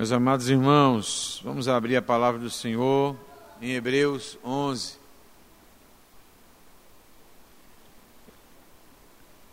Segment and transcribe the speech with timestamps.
[0.00, 3.14] Meus amados irmãos, vamos abrir a palavra do Senhor
[3.60, 4.98] em Hebreus 11.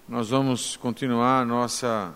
[0.07, 2.15] Nós vamos continuar nossa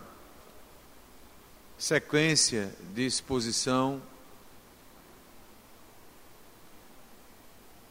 [1.76, 4.00] sequência de exposição,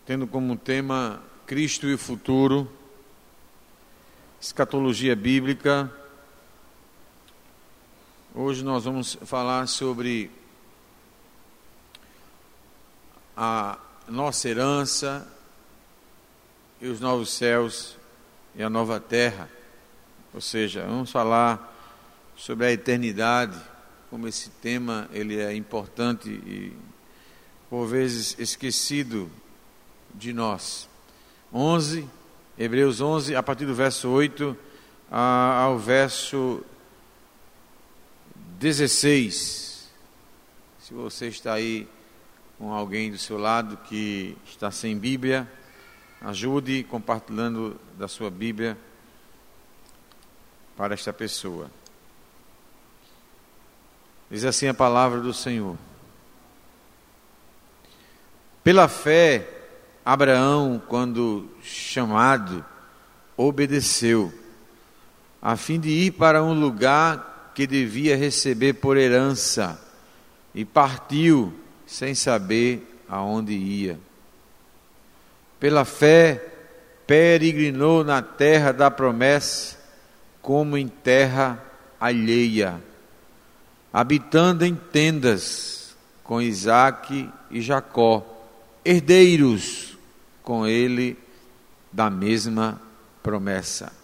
[0.08, 2.68] tendo como tema Cristo e o futuro,
[4.42, 6.01] escatologia bíblica
[8.34, 10.31] Hoje nós vamos falar sobre
[13.35, 13.77] a
[14.08, 15.27] nossa herança
[16.80, 17.98] e os novos céus
[18.55, 19.49] e a nova terra.
[20.34, 21.75] Ou seja, vamos falar
[22.38, 23.59] sobre a eternidade,
[24.09, 26.72] como esse tema ele é importante e
[27.70, 29.30] por vezes esquecido
[30.16, 30.88] de nós.
[31.53, 32.08] 11,
[32.58, 34.55] Hebreus 11, a partir do verso 8
[35.09, 36.63] ao verso
[38.62, 39.90] 16.
[40.80, 41.88] Se você está aí
[42.59, 45.52] com alguém do seu lado que está sem Bíblia,
[46.22, 48.78] ajude compartilhando da sua Bíblia
[50.78, 51.72] para esta pessoa.
[54.30, 55.75] Diz assim a palavra do Senhor.
[58.64, 59.50] Pela fé,
[60.06, 62.64] Abraão, quando chamado,
[63.36, 64.31] obedeceu,
[65.42, 67.31] a fim de ir para um lugar
[67.62, 69.80] que devia receber por herança
[70.52, 71.54] e partiu
[71.86, 74.00] sem saber aonde ia.
[75.59, 76.44] Pela fé,
[77.06, 79.78] peregrinou na terra da promessa,
[80.42, 81.64] como em terra
[82.00, 82.81] alheia,
[83.94, 88.25] habitando em tendas com Isaque e Jacó,
[88.84, 89.96] herdeiros
[90.42, 91.16] com ele
[91.94, 92.81] da mesma
[93.22, 94.00] promessa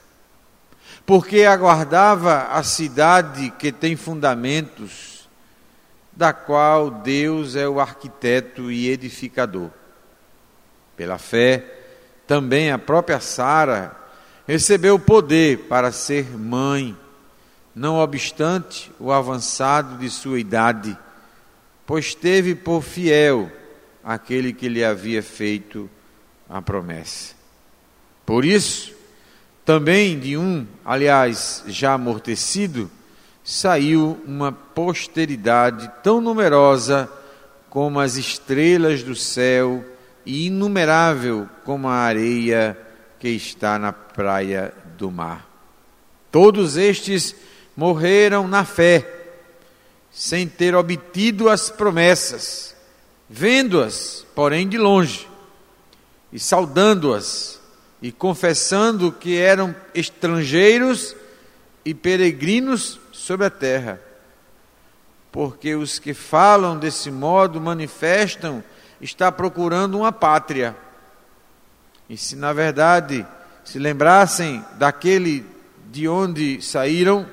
[1.05, 5.29] porque aguardava a cidade que tem fundamentos,
[6.11, 9.69] da qual Deus é o arquiteto e edificador.
[10.95, 11.63] Pela fé,
[12.25, 13.95] também a própria Sara
[14.47, 16.97] recebeu poder para ser mãe,
[17.75, 20.97] não obstante o avançado de sua idade,
[21.85, 23.51] pois teve por fiel
[24.03, 25.89] aquele que lhe havia feito
[26.49, 27.35] a promessa.
[28.25, 28.96] Por isso,
[29.67, 32.89] também de um, aliás, já amortecido,
[33.43, 37.11] saiu uma posteridade tão numerosa
[37.69, 39.83] como as estrelas do céu
[40.25, 42.77] e inumerável como a areia
[43.19, 45.45] que está na praia do mar.
[46.31, 47.35] Todos estes
[47.75, 49.05] morreram na fé,
[50.09, 52.73] sem ter obtido as promessas,
[53.29, 55.27] vendo-as, porém de longe,
[56.31, 57.56] e saudando-as
[58.01, 61.15] e confessando que eram estrangeiros
[61.83, 63.99] e peregrinos sobre a terra.
[65.31, 68.63] Porque os que falam desse modo manifestam
[69.01, 70.75] estar procurando uma pátria.
[72.09, 73.25] E se na verdade
[73.63, 75.45] se lembrassem daquele
[75.91, 77.25] de onde saíram,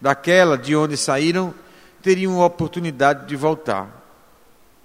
[0.00, 1.54] daquela de onde saíram,
[2.02, 3.88] teriam oportunidade de voltar.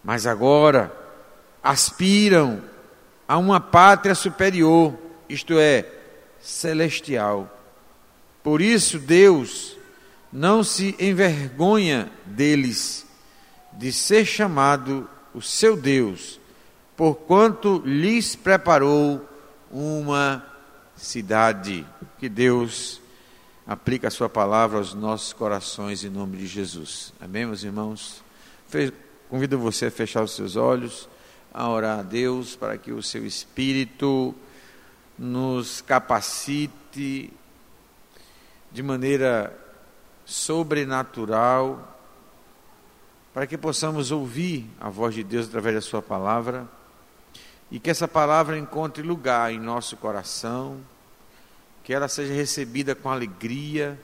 [0.03, 0.91] Mas agora
[1.63, 2.61] aspiram
[3.27, 4.93] a uma pátria superior,
[5.27, 5.89] isto é,
[6.39, 7.51] celestial.
[8.43, 9.75] Por isso, Deus
[10.31, 13.05] não se envergonha deles,
[13.73, 16.39] de ser chamado o seu Deus,
[16.95, 19.27] porquanto lhes preparou
[19.71, 20.45] uma
[20.95, 21.85] cidade.
[22.19, 23.01] Que Deus
[23.65, 27.11] aplique a sua palavra aos nossos corações em nome de Jesus.
[27.19, 28.23] Amém, meus irmãos?
[29.29, 31.09] Convido você a fechar os seus olhos
[31.57, 34.35] a orar a Deus para que o seu Espírito
[35.17, 37.31] nos capacite
[38.69, 39.57] de maneira
[40.25, 41.97] sobrenatural,
[43.33, 46.67] para que possamos ouvir a voz de Deus através da Sua palavra
[47.71, 50.81] e que essa palavra encontre lugar em nosso coração,
[51.85, 53.97] que ela seja recebida com alegria,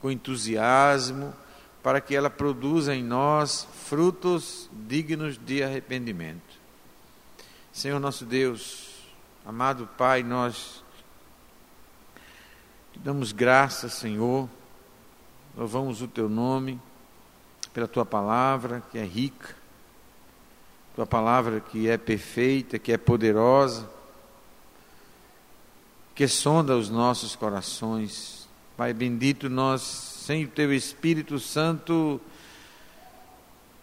[0.00, 1.34] com entusiasmo
[1.82, 6.58] para que ela produza em nós frutos dignos de arrependimento.
[7.72, 8.90] Senhor nosso Deus,
[9.46, 10.82] amado Pai, nós
[12.92, 14.48] te damos graças, Senhor,
[15.56, 16.80] louvamos o teu nome
[17.72, 19.54] pela tua palavra que é rica,
[20.96, 23.88] tua palavra que é perfeita, que é poderosa,
[26.12, 28.48] que sonda os nossos corações.
[28.76, 32.20] Pai bendito, nós sem o teu Espírito Santo,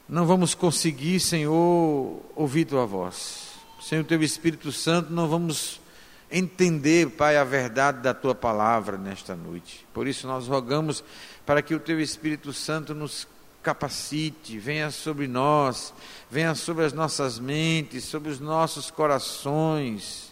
[0.07, 3.47] não vamos conseguir, Senhor, ouvir tua voz.
[3.81, 5.81] Sem o teu Espírito Santo, não vamos
[6.30, 9.88] entender, Pai, a verdade da tua palavra nesta noite.
[9.92, 11.03] Por isso, nós rogamos
[11.47, 13.27] para que o teu Espírito Santo nos
[13.63, 15.95] capacite, venha sobre nós,
[16.30, 20.31] venha sobre as nossas mentes, sobre os nossos corações,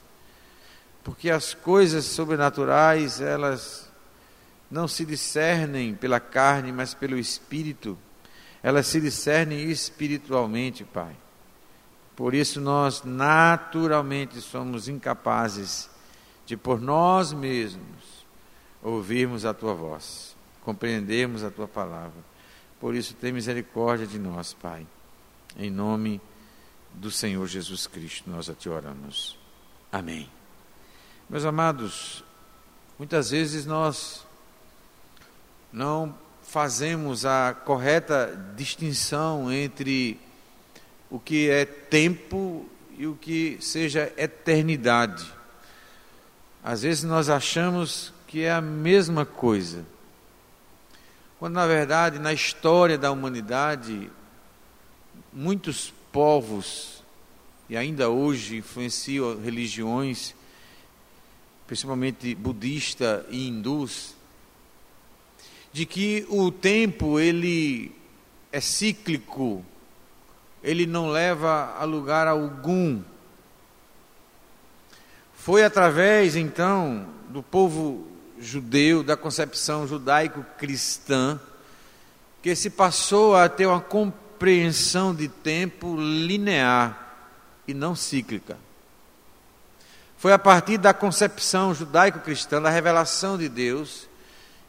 [1.03, 3.91] porque as coisas sobrenaturais, elas
[4.73, 7.95] não se discernem pela carne, mas pelo Espírito,
[8.63, 11.15] elas se discernem espiritualmente, Pai.
[12.15, 15.91] Por isso nós naturalmente somos incapazes
[16.47, 18.25] de por nós mesmos
[18.81, 22.23] ouvirmos a tua voz, compreendermos a tua palavra.
[22.79, 24.87] Por isso, tem misericórdia de nós, Pai.
[25.55, 26.19] Em nome
[26.95, 29.37] do Senhor Jesus Cristo, nós a te oramos.
[29.91, 30.27] Amém.
[31.29, 32.23] Meus amados,
[32.97, 34.25] muitas vezes nós
[35.73, 40.19] não fazemos a correta distinção entre
[41.09, 45.25] o que é tempo e o que seja eternidade.
[46.63, 49.83] Às vezes nós achamos que é a mesma coisa.
[51.39, 54.09] Quando, na verdade, na história da humanidade,
[55.33, 57.03] muitos povos,
[57.67, 60.35] e ainda hoje influenciam religiões,
[61.65, 64.15] principalmente budista e hindus,
[65.73, 67.91] de que o tempo ele
[68.51, 69.65] é cíclico,
[70.63, 73.01] ele não leva a lugar algum.
[75.33, 78.07] Foi através então do povo
[78.39, 81.39] judeu, da concepção judaico-cristã,
[82.41, 87.15] que se passou a ter uma compreensão de tempo linear
[87.67, 88.57] e não cíclica.
[90.17, 94.07] Foi a partir da concepção judaico-cristã, da revelação de Deus,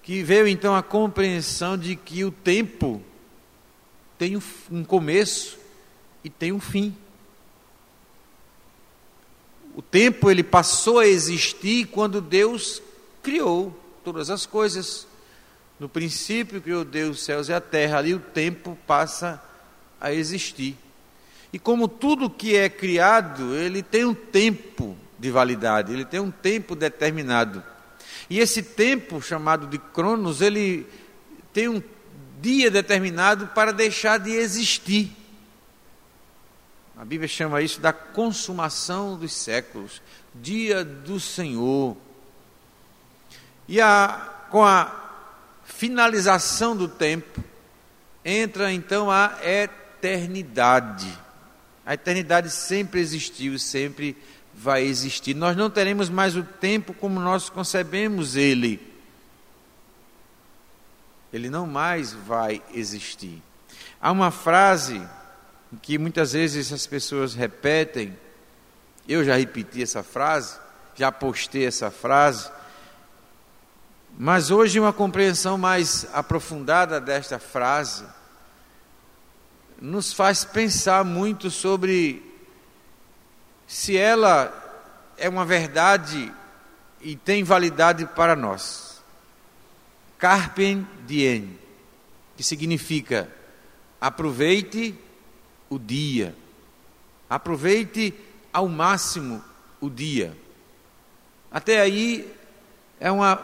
[0.04, 3.02] que veio então a compreensão de que o tempo
[4.18, 4.36] tem
[4.70, 5.58] um começo
[6.22, 6.94] e tem um fim.
[9.74, 12.82] O tempo ele passou a existir quando Deus
[13.22, 13.74] criou
[14.04, 15.06] todas as coisas.
[15.80, 19.42] No princípio criou Deus os céus e a terra, ali o tempo passa
[19.98, 20.76] a existir.
[21.50, 26.30] E como tudo que é criado, ele tem um tempo de validade, ele tem um
[26.30, 27.64] tempo determinado.
[28.28, 30.86] E esse tempo chamado de Cronos, ele
[31.52, 31.82] tem um
[32.40, 35.14] dia determinado para deixar de existir.
[36.96, 40.00] A Bíblia chama isso da consumação dos séculos,
[40.34, 41.96] dia do Senhor.
[43.66, 45.04] E a, com a
[45.64, 47.42] finalização do tempo,
[48.24, 51.12] entra então a eternidade.
[51.84, 54.16] A eternidade sempre existiu, sempre
[54.56, 55.34] vai existir.
[55.34, 58.80] Nós não teremos mais o tempo como nós concebemos ele.
[61.32, 63.42] Ele não mais vai existir.
[64.00, 65.02] Há uma frase
[65.82, 68.16] que muitas vezes as pessoas repetem,
[69.08, 70.56] eu já repeti essa frase,
[70.94, 72.50] já postei essa frase,
[74.16, 78.04] mas hoje uma compreensão mais aprofundada desta frase
[79.80, 82.23] nos faz pensar muito sobre
[83.66, 84.52] se ela
[85.16, 86.32] é uma verdade
[87.00, 89.02] e tem validade para nós.
[90.18, 91.58] Carpe diem,
[92.36, 93.28] que significa
[94.00, 94.94] aproveite
[95.68, 96.34] o dia.
[97.28, 98.14] Aproveite
[98.52, 99.42] ao máximo
[99.80, 100.36] o dia.
[101.50, 102.30] Até aí
[102.98, 103.36] é uma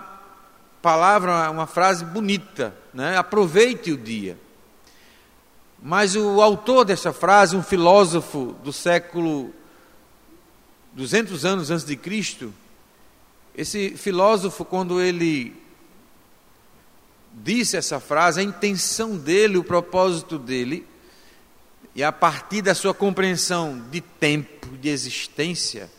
[0.82, 3.16] palavra, uma frase bonita, né?
[3.16, 4.38] aproveite o dia.
[5.82, 9.52] Mas o autor dessa frase, um filósofo do século
[10.92, 12.52] 200 anos antes de Cristo,
[13.54, 15.54] esse filósofo, quando ele
[17.32, 20.86] disse essa frase, a intenção dele, o propósito dele,
[21.94, 25.90] e a partir da sua compreensão de tempo, de existência,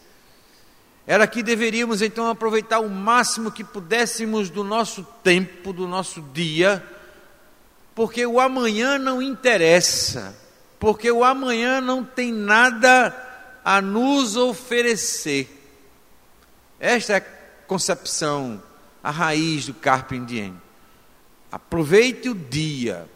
[1.06, 6.84] era que deveríamos então aproveitar o máximo que pudéssemos do nosso tempo, do nosso dia,
[7.94, 10.36] porque o amanhã não interessa,
[10.80, 13.31] porque o amanhã não tem nada
[13.64, 15.58] a nos oferecer.
[16.80, 17.22] Esta é a
[17.68, 18.62] concepção,
[19.04, 20.60] a raiz do Carpe Diem.
[21.52, 23.08] Aproveite o dia,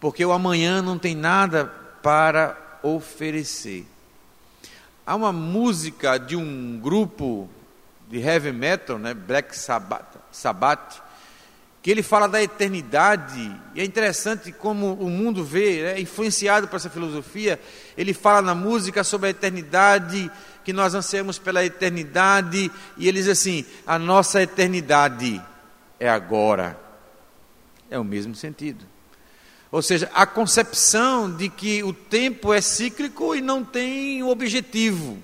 [0.00, 1.66] porque o amanhã não tem nada
[2.02, 3.86] para oferecer.
[5.06, 7.48] Há uma música de um grupo
[8.08, 11.00] de heavy metal, né, Black Sabbath, Sabbath,
[11.82, 16.76] que ele fala da eternidade, e é interessante como o mundo vê, é influenciado por
[16.76, 17.60] essa filosofia,
[17.96, 20.30] ele fala na música sobre a eternidade,
[20.64, 25.40] que nós ansiamos pela eternidade, e ele diz assim: a nossa eternidade
[25.98, 26.78] é agora.
[27.90, 28.84] É o mesmo sentido.
[29.70, 35.18] Ou seja, a concepção de que o tempo é cíclico e não tem um objetivo.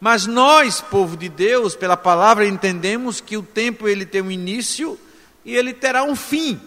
[0.00, 4.98] Mas nós, povo de Deus, pela palavra entendemos que o tempo ele tem um início
[5.44, 6.60] e ele terá um fim.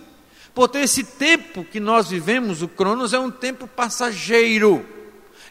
[0.54, 4.86] Portanto, esse tempo que nós vivemos, o Cronos, é um tempo passageiro,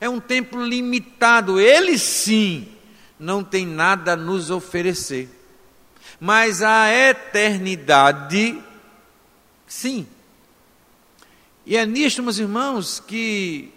[0.01, 1.61] é um tempo limitado.
[1.61, 2.69] Ele sim
[3.19, 5.29] não tem nada a nos oferecer.
[6.19, 8.59] Mas a eternidade,
[9.67, 10.07] sim.
[11.65, 13.73] E é nisto, meus irmãos, que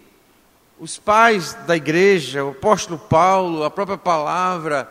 [0.78, 4.90] os pais da igreja, o apóstolo Paulo, a própria palavra,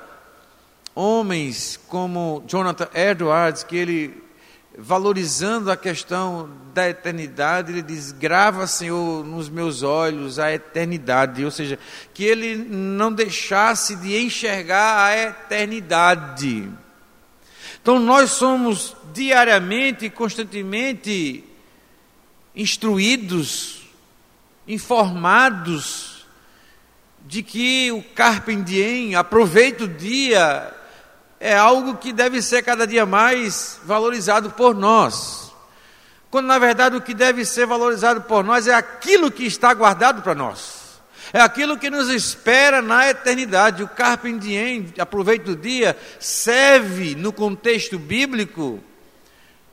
[0.95, 4.22] homens como Jonathan Edwards, que ele,
[4.77, 11.51] valorizando a questão da eternidade, ele diz: grava, Senhor, nos meus olhos a eternidade, ou
[11.51, 11.77] seja,
[12.13, 16.69] que ele não deixasse de enxergar a eternidade.
[17.81, 21.43] Então, nós somos diariamente constantemente
[22.55, 23.83] instruídos,
[24.67, 26.25] informados
[27.25, 30.73] de que o carpe diem, aproveita o dia,
[31.43, 35.51] é algo que deve ser cada dia mais valorizado por nós.
[36.31, 40.21] Quando na verdade o que deve ser valorizado por nós é aquilo que está guardado
[40.21, 41.01] para nós.
[41.33, 43.83] É aquilo que nos espera na eternidade.
[43.83, 48.81] O carpe diem, aproveita o dia, serve no contexto bíblico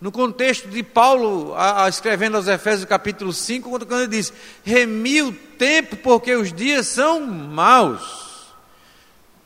[0.00, 4.32] no contexto de Paulo, a, a, escrevendo aos Efésios capítulo 5, quando, ele diz:
[4.64, 8.29] Remi o tempo, porque os dias são maus.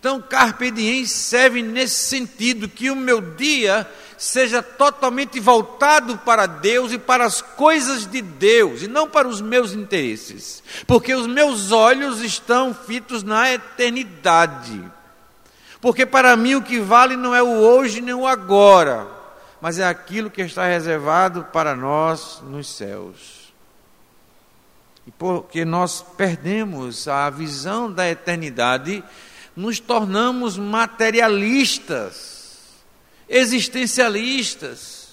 [0.05, 6.93] Então, Carpe Diem serve nesse sentido, que o meu dia seja totalmente voltado para Deus
[6.93, 11.73] e para as coisas de Deus, e não para os meus interesses, porque os meus
[11.73, 14.79] olhos estão fitos na eternidade.
[15.81, 19.09] Porque para mim o que vale não é o hoje nem o agora,
[19.59, 23.51] mas é aquilo que está reservado para nós nos céus.
[25.07, 29.03] E porque nós perdemos a visão da eternidade,
[29.57, 32.73] nos tornamos materialistas,
[33.29, 35.05] existencialistas.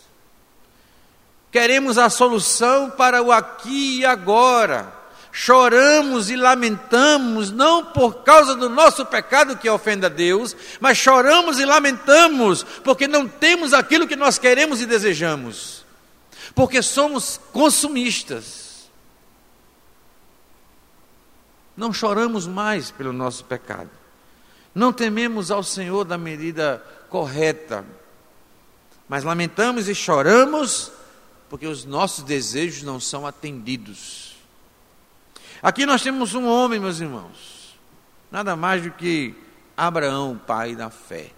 [1.52, 8.70] Queremos a solução para o aqui e agora choramos e lamentamos, não por causa do
[8.70, 14.16] nosso pecado que ofende a Deus, mas choramos e lamentamos porque não temos aquilo que
[14.16, 15.86] nós queremos e desejamos,
[16.54, 18.90] porque somos consumistas.
[21.76, 23.90] Não choramos mais pelo nosso pecado,
[24.74, 27.86] não tememos ao Senhor da medida correta,
[29.08, 30.92] mas lamentamos e choramos
[31.50, 34.38] porque os nossos desejos não são atendidos.
[35.62, 37.78] Aqui nós temos um homem, meus irmãos,
[38.32, 39.36] nada mais do que
[39.76, 41.32] Abraão, pai da fé.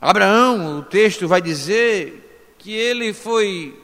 [0.00, 3.80] Abraão, o texto vai dizer que ele foi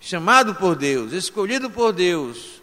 [0.00, 2.59] chamado por Deus, escolhido por Deus.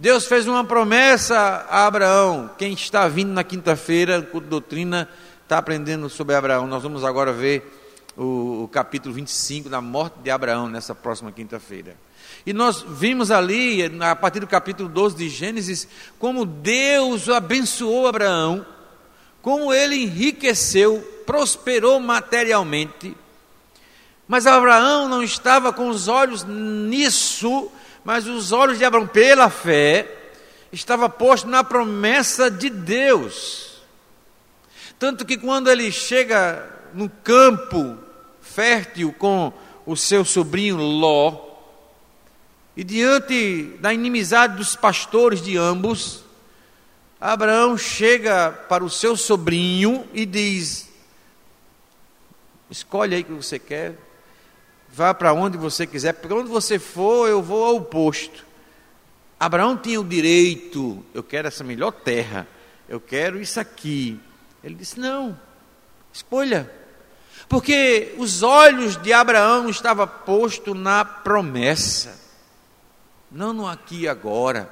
[0.00, 1.36] Deus fez uma promessa
[1.68, 2.50] a Abraão.
[2.56, 5.06] Quem está vindo na quinta-feira, com doutrina,
[5.42, 6.66] está aprendendo sobre Abraão.
[6.66, 7.70] Nós vamos agora ver
[8.16, 11.98] o, o capítulo 25 da morte de Abraão nessa próxima quinta-feira.
[12.46, 15.86] E nós vimos ali, a partir do capítulo 12 de Gênesis,
[16.18, 18.64] como Deus abençoou Abraão,
[19.42, 23.14] como ele enriqueceu, prosperou materialmente.
[24.26, 27.70] Mas Abraão não estava com os olhos nisso,
[28.04, 30.08] mas os olhos de Abraão, pela fé,
[30.72, 33.82] estava posto na promessa de Deus.
[34.98, 37.98] Tanto que quando ele chega no campo
[38.40, 39.52] fértil com
[39.86, 41.48] o seu sobrinho Ló,
[42.76, 46.22] e diante da inimizade dos pastores de ambos,
[47.20, 50.88] Abraão chega para o seu sobrinho e diz:
[52.70, 53.98] Escolhe aí o que você quer,
[54.92, 58.44] vá para onde você quiser, para onde você for, eu vou ao posto.
[59.38, 62.46] Abraão tinha o direito, eu quero essa melhor terra,
[62.88, 64.20] eu quero isso aqui.
[64.62, 65.38] Ele disse: Não,
[66.12, 66.70] escolha.
[67.48, 72.20] Porque os olhos de Abraão estavam postos na promessa
[73.30, 74.70] não no aqui e agora.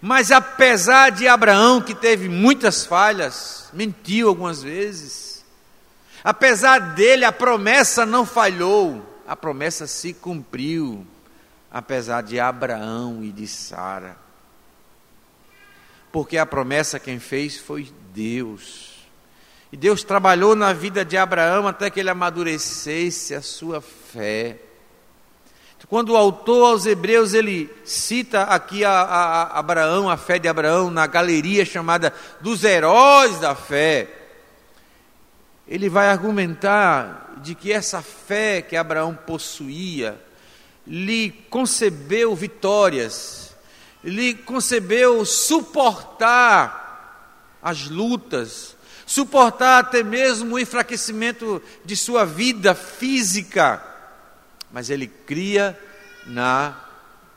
[0.00, 5.44] Mas apesar de Abraão, que teve muitas falhas, mentiu algumas vezes,
[6.24, 11.06] apesar dele, a promessa não falhou, a promessa se cumpriu,
[11.70, 14.16] apesar de Abraão e de Sara.
[16.10, 19.06] Porque a promessa quem fez foi Deus.
[19.70, 24.56] E Deus trabalhou na vida de Abraão até que ele amadurecesse a sua fé.
[25.88, 30.48] Quando o autor aos Hebreus ele cita aqui a, a, a Abraão, a fé de
[30.48, 34.08] Abraão, na galeria chamada dos heróis da fé,
[35.68, 40.20] ele vai argumentar de que essa fé que Abraão possuía
[40.86, 43.54] lhe concebeu vitórias,
[44.02, 46.86] lhe concebeu suportar
[47.62, 53.84] as lutas, suportar até mesmo o enfraquecimento de sua vida física
[54.70, 55.78] mas ele cria
[56.26, 56.76] na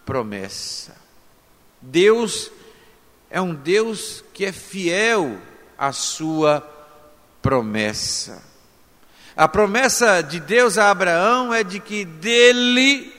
[0.05, 0.95] promessa.
[1.81, 2.51] Deus
[3.29, 5.39] é um Deus que é fiel
[5.77, 6.80] à sua promessa.
[9.35, 13.11] A promessa de Deus a Abraão é de que dele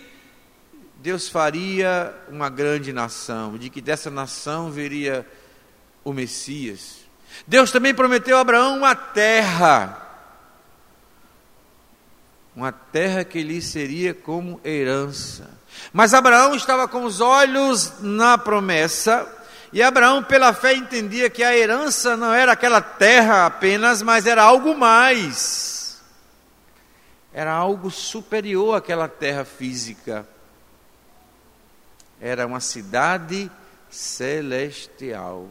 [1.02, 5.26] Deus faria uma grande nação, de que dessa nação viria
[6.04, 6.98] o Messias.
[7.46, 9.98] Deus também prometeu a Abraão uma terra,
[12.54, 15.50] uma terra que lhe seria como herança.
[15.92, 19.26] Mas Abraão estava com os olhos na promessa,
[19.72, 24.42] e Abraão, pela fé, entendia que a herança não era aquela terra apenas, mas era
[24.42, 26.02] algo mais.
[27.32, 30.28] Era algo superior àquela terra física.
[32.20, 33.50] Era uma cidade
[33.88, 35.48] celestial.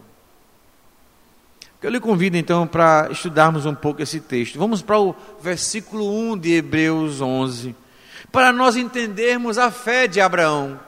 [1.81, 4.59] Eu lhe convido então para estudarmos um pouco esse texto.
[4.59, 7.75] Vamos para o versículo 1 de Hebreus 11,
[8.31, 10.79] para nós entendermos a fé de Abraão.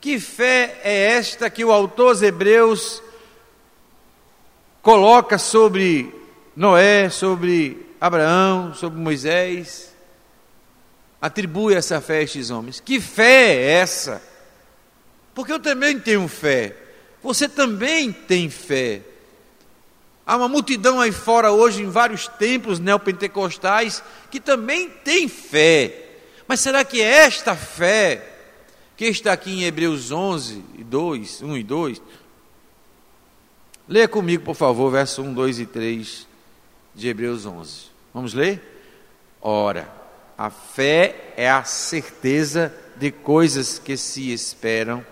[0.00, 3.02] Que fé é esta que o autor dos Hebreus
[4.80, 6.14] coloca sobre
[6.54, 9.92] Noé, sobre Abraão, sobre Moisés?
[11.20, 12.78] Atribui essa fé a estes homens.
[12.78, 14.22] Que fé é essa?
[15.34, 16.76] Porque eu também tenho fé.
[17.22, 19.02] Você também tem fé.
[20.24, 26.04] Há uma multidão aí fora hoje, em vários templos neopentecostais, que também tem fé.
[26.46, 28.37] Mas será que é esta fé,
[28.98, 32.02] que está aqui em Hebreus 11, 2, 1 e 2,
[33.88, 36.26] leia comigo, por favor, verso 1, 2 e 3
[36.96, 37.82] de Hebreus 11.
[38.12, 38.60] Vamos ler?
[39.40, 39.88] Ora,
[40.36, 45.06] a fé é a certeza de coisas que se esperam,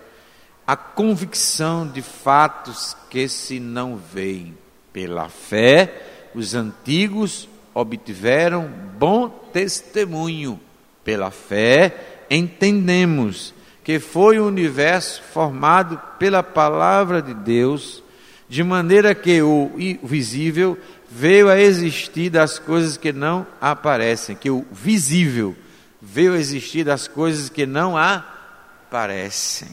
[0.67, 4.59] a convicção de fatos que se não veem.
[4.93, 10.59] Pela fé, os antigos obtiveram bom testemunho.
[11.05, 13.55] Pela fé, entendemos
[13.87, 18.03] que foi o universo formado pela palavra de Deus,
[18.49, 19.71] de maneira que o
[20.03, 20.77] visível
[21.09, 25.55] veio a existir das coisas que não aparecem, que o visível
[26.03, 29.71] veio a existir das coisas que não aparecem.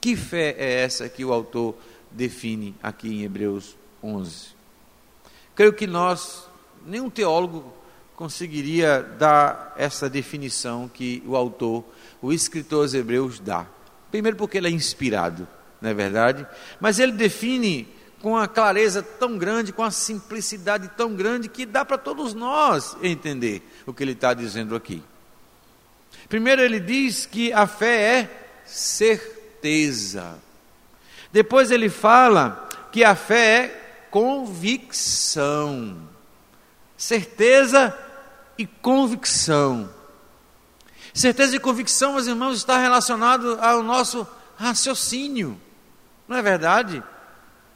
[0.00, 1.74] Que fé é essa que o autor
[2.10, 4.46] define aqui em Hebreus 11.
[5.54, 6.48] Creio que nós,
[6.86, 7.70] nenhum teólogo
[8.16, 11.84] conseguiria dar essa definição que o autor,
[12.22, 13.66] o escritor aos Hebreus dá.
[14.10, 15.46] Primeiro porque ele é inspirado,
[15.80, 16.46] não é verdade?
[16.80, 17.88] Mas ele define
[18.20, 22.96] com a clareza tão grande, com a simplicidade tão grande que dá para todos nós
[23.02, 25.02] entender o que ele está dizendo aqui.
[26.28, 28.30] Primeiro ele diz que a fé é
[28.64, 30.38] certeza.
[31.32, 33.68] Depois ele fala que a fé é
[34.10, 35.96] convicção.
[36.96, 37.96] Certeza
[38.58, 39.88] e convicção.
[41.12, 45.60] Certeza e convicção, meus irmãos, está relacionado ao nosso raciocínio,
[46.28, 47.02] não é verdade?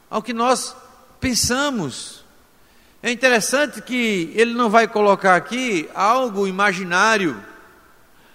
[0.09, 0.75] Ao que nós
[1.19, 2.23] pensamos.
[3.03, 7.43] É interessante que ele não vai colocar aqui algo imaginário,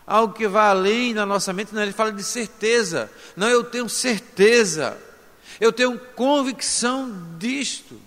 [0.06, 3.10] algo que vai além da nossa mente, não, ele fala de certeza.
[3.36, 4.96] Não, eu tenho certeza
[5.60, 8.00] eu tenho convicção disto.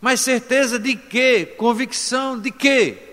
[0.00, 1.54] Mas certeza de quê?
[1.56, 3.07] Convicção de quê?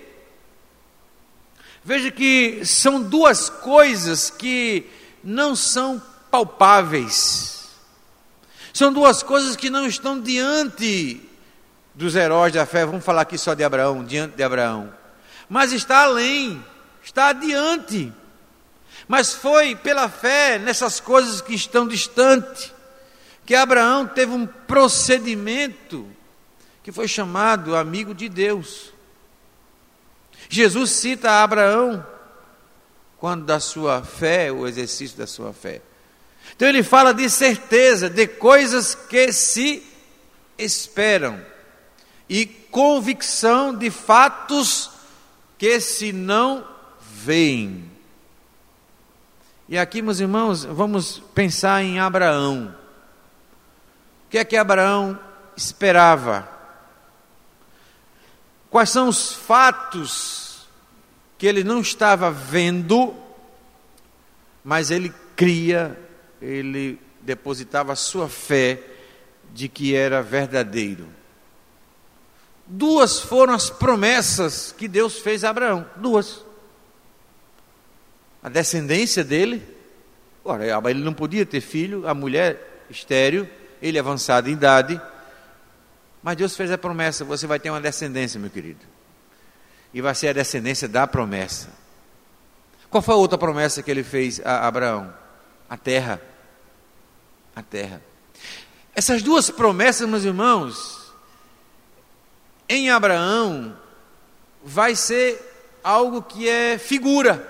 [1.86, 4.84] Veja que são duas coisas que
[5.22, 7.68] não são palpáveis.
[8.74, 11.20] São duas coisas que não estão diante
[11.94, 12.84] dos heróis da fé.
[12.84, 14.92] Vamos falar aqui só de Abraão, diante de Abraão.
[15.48, 16.60] Mas está além,
[17.04, 18.12] está adiante.
[19.06, 22.74] Mas foi pela fé nessas coisas que estão distantes
[23.44, 26.04] que Abraão teve um procedimento
[26.82, 28.95] que foi chamado amigo de Deus.
[30.48, 32.04] Jesus cita Abraão
[33.18, 35.80] quando da sua fé, o exercício da sua fé.
[36.54, 39.82] Então ele fala de certeza, de coisas que se
[40.58, 41.40] esperam
[42.28, 44.90] e convicção de fatos
[45.58, 46.66] que se não
[47.00, 47.90] veem.
[49.68, 52.74] E aqui, meus irmãos, vamos pensar em Abraão.
[54.26, 55.18] O que é que Abraão
[55.56, 56.55] esperava?
[58.70, 60.66] Quais são os fatos
[61.38, 63.14] que ele não estava vendo,
[64.64, 65.98] mas ele cria,
[66.40, 68.80] ele depositava a sua fé
[69.52, 71.06] de que era verdadeiro.
[72.66, 75.88] Duas foram as promessas que Deus fez a Abraão.
[75.96, 76.44] Duas.
[78.42, 79.62] A descendência dele.
[80.44, 83.48] Ora, ele não podia ter filho, a mulher estéreo
[83.80, 85.00] ele avançado em idade,
[86.26, 88.84] mas Deus fez a promessa: você vai ter uma descendência, meu querido,
[89.94, 91.68] e vai ser a descendência da promessa.
[92.90, 95.14] Qual foi a outra promessa que ele fez a Abraão?
[95.70, 96.20] A terra.
[97.54, 98.02] A terra.
[98.92, 101.12] Essas duas promessas, meus irmãos,
[102.68, 103.78] em Abraão,
[104.64, 107.48] vai ser algo que é figura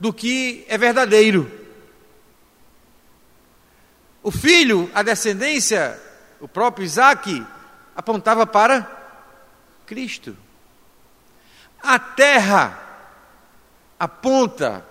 [0.00, 1.50] do que é verdadeiro.
[4.22, 6.00] O filho, a descendência,
[6.40, 7.44] o próprio Isaac,
[7.98, 8.88] apontava para
[9.84, 10.36] Cristo.
[11.82, 12.80] A terra
[13.98, 14.84] aponta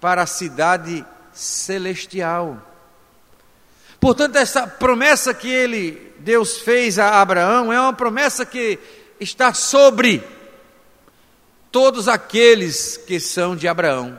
[0.00, 1.04] para a cidade
[1.34, 2.56] celestial.
[4.00, 8.78] Portanto, essa promessa que ele, Deus fez a Abraão, é uma promessa que
[9.20, 10.26] está sobre
[11.70, 14.18] todos aqueles que são de Abraão.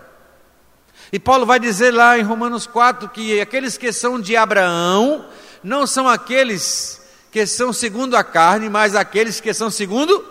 [1.11, 5.27] E Paulo vai dizer lá em Romanos 4 que aqueles que são de Abraão
[5.63, 7.03] não são aqueles
[7.36, 10.26] que são segundo a carne, mas aqueles que são segundo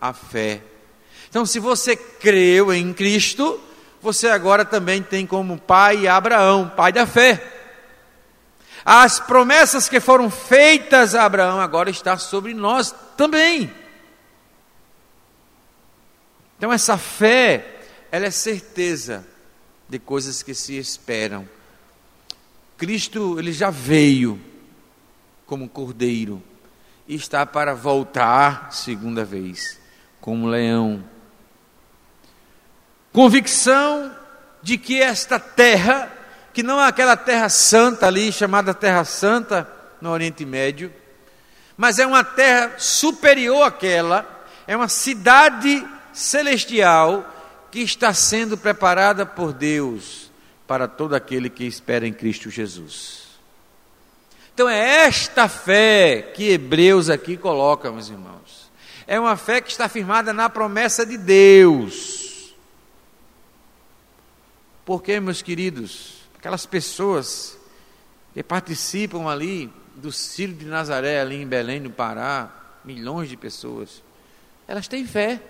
[0.00, 0.62] a fé.
[1.28, 3.60] Então, se você creu em Cristo,
[4.00, 7.38] você agora também tem como pai Abraão, pai da fé.
[8.82, 13.70] As promessas que foram feitas a Abraão agora está sobre nós também.
[16.56, 19.22] Então essa fé, ela é certeza
[19.86, 21.46] de coisas que se esperam.
[22.78, 24.47] Cristo, ele já veio
[25.48, 26.40] como cordeiro
[27.08, 29.80] e está para voltar segunda vez,
[30.20, 31.02] como leão
[33.12, 34.14] Convicção
[34.62, 36.08] de que esta terra,
[36.52, 39.68] que não é aquela terra santa ali, chamada Terra Santa
[40.00, 40.92] no Oriente Médio,
[41.76, 44.24] mas é uma terra superior àquela,
[44.66, 47.26] é uma cidade celestial
[47.70, 50.30] que está sendo preparada por Deus
[50.66, 53.27] para todo aquele que espera em Cristo Jesus.
[54.58, 58.68] Então é esta fé que Hebreus aqui coloca, meus irmãos.
[59.06, 62.52] É uma fé que está firmada na promessa de Deus.
[64.84, 67.56] Porque, meus queridos, aquelas pessoas
[68.34, 72.50] que participam ali do Círio de Nazaré, ali em Belém, no Pará,
[72.84, 74.02] milhões de pessoas,
[74.66, 75.40] elas têm fé,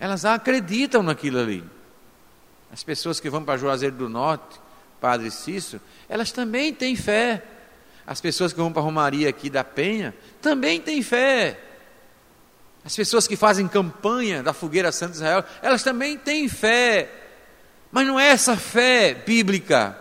[0.00, 1.62] elas acreditam naquilo ali.
[2.72, 4.60] As pessoas que vão para Juazeiro do Norte,
[5.00, 7.52] Padre Cício, elas também têm fé.
[8.06, 11.60] As pessoas que vão para a Romaria aqui da Penha também têm fé.
[12.84, 17.10] As pessoas que fazem campanha da Fogueira Santo Israel, elas também têm fé.
[17.90, 19.98] Mas não é essa fé bíblica,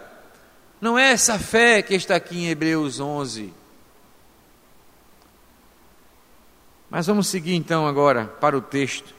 [0.80, 3.52] não é essa fé que está aqui em Hebreus 11.
[6.90, 9.16] Mas vamos seguir então agora para o texto.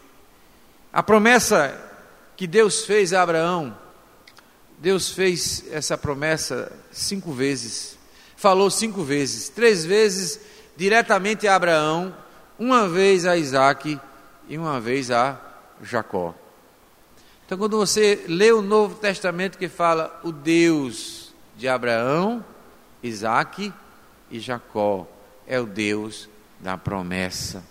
[0.92, 1.77] A promessa
[2.37, 3.77] que Deus fez a Abraão,
[4.79, 7.95] Deus fez essa promessa cinco vezes,
[8.46, 10.40] falou cinco vezes, três vezes
[10.76, 12.14] diretamente a Abraão,
[12.56, 13.98] uma vez a Isaac
[14.48, 15.37] e uma vez a
[15.82, 16.32] Jacó.
[17.44, 22.44] Então, quando você lê o Novo Testamento que fala o Deus de Abraão,
[23.02, 23.74] Isaac
[24.30, 25.09] e Jacó,
[25.44, 26.28] é o Deus
[26.61, 27.64] da promessa.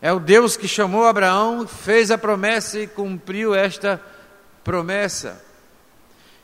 [0.00, 4.00] É o Deus que chamou Abraão, fez a promessa e cumpriu esta
[4.62, 5.44] promessa.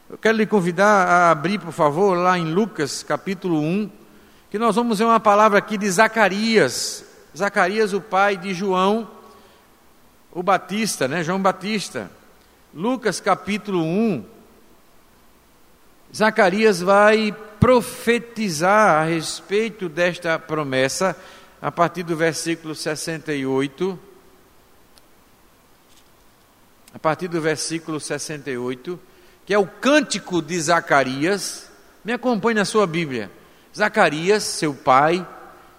[0.08, 3.90] Eu quero lhe convidar a abrir, por favor, lá em Lucas capítulo 1,
[4.50, 7.04] que nós vamos ver uma palavra aqui de Zacarias.
[7.34, 9.10] Zacarias, o pai de João,
[10.30, 11.24] o Batista, né?
[11.24, 12.10] João Batista.
[12.74, 14.24] Lucas capítulo 1.
[16.14, 21.16] Zacarias vai profetizar a respeito desta promessa
[21.62, 23.98] a partir do versículo 68.
[26.92, 29.00] A partir do versículo 68,
[29.44, 31.70] que é o cântico de Zacarias.
[32.04, 33.30] Me acompanhe na sua Bíblia.
[33.76, 35.26] Zacarias, seu pai,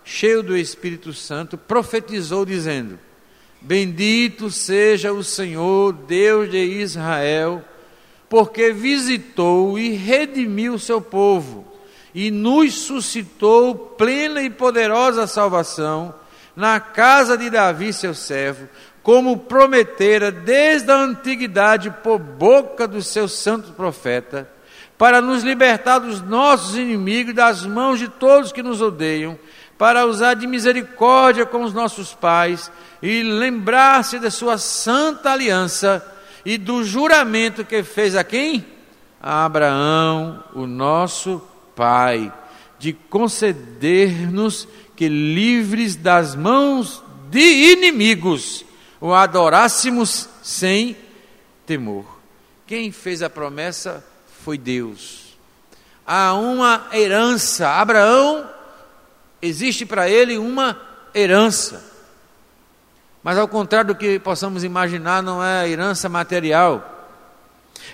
[0.03, 2.99] cheio do Espírito Santo, profetizou dizendo:
[3.61, 7.63] Bendito seja o Senhor, Deus de Israel,
[8.29, 11.75] porque visitou e redimiu o seu povo
[12.15, 16.15] e nos suscitou plena e poderosa salvação
[16.55, 18.69] na casa de Davi, seu servo,
[19.05, 24.49] como prometera desde a antiguidade por boca do seu santo profeta,
[24.97, 29.37] para nos libertar dos nossos inimigos, das mãos de todos que nos odeiam,
[29.77, 36.03] para usar de misericórdia com os nossos pais e lembrar-se da sua santa aliança
[36.43, 38.65] e do juramento que fez a quem?
[39.21, 41.39] A Abraão, o nosso
[41.75, 42.33] pai,
[42.79, 48.65] de conceder-nos que livres das mãos de inimigos
[48.99, 50.97] o adorássemos sem
[51.65, 52.05] temor.
[52.67, 54.03] Quem fez a promessa
[54.43, 55.37] foi Deus.
[56.05, 57.69] Há uma herança.
[57.69, 58.49] Abraão
[59.41, 60.79] existe para ele uma
[61.13, 61.83] herança.
[63.23, 66.91] Mas ao contrário do que possamos imaginar, não é herança material.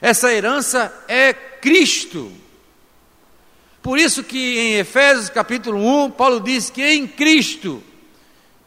[0.02, 2.32] Essa herança é Cristo.
[3.82, 7.82] Por isso que em Efésios capítulo 1, Paulo diz que em Cristo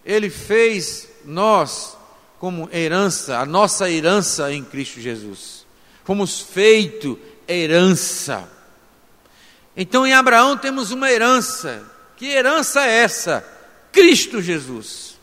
[0.05, 1.94] ele fez nós
[2.45, 5.65] como herança, a nossa herança em Cristo Jesus.
[6.05, 8.47] Fomos feito herança.
[9.75, 11.83] Então em Abraão temos uma herança.
[12.19, 13.43] Que herança é essa?
[13.91, 15.19] Cristo Jesus.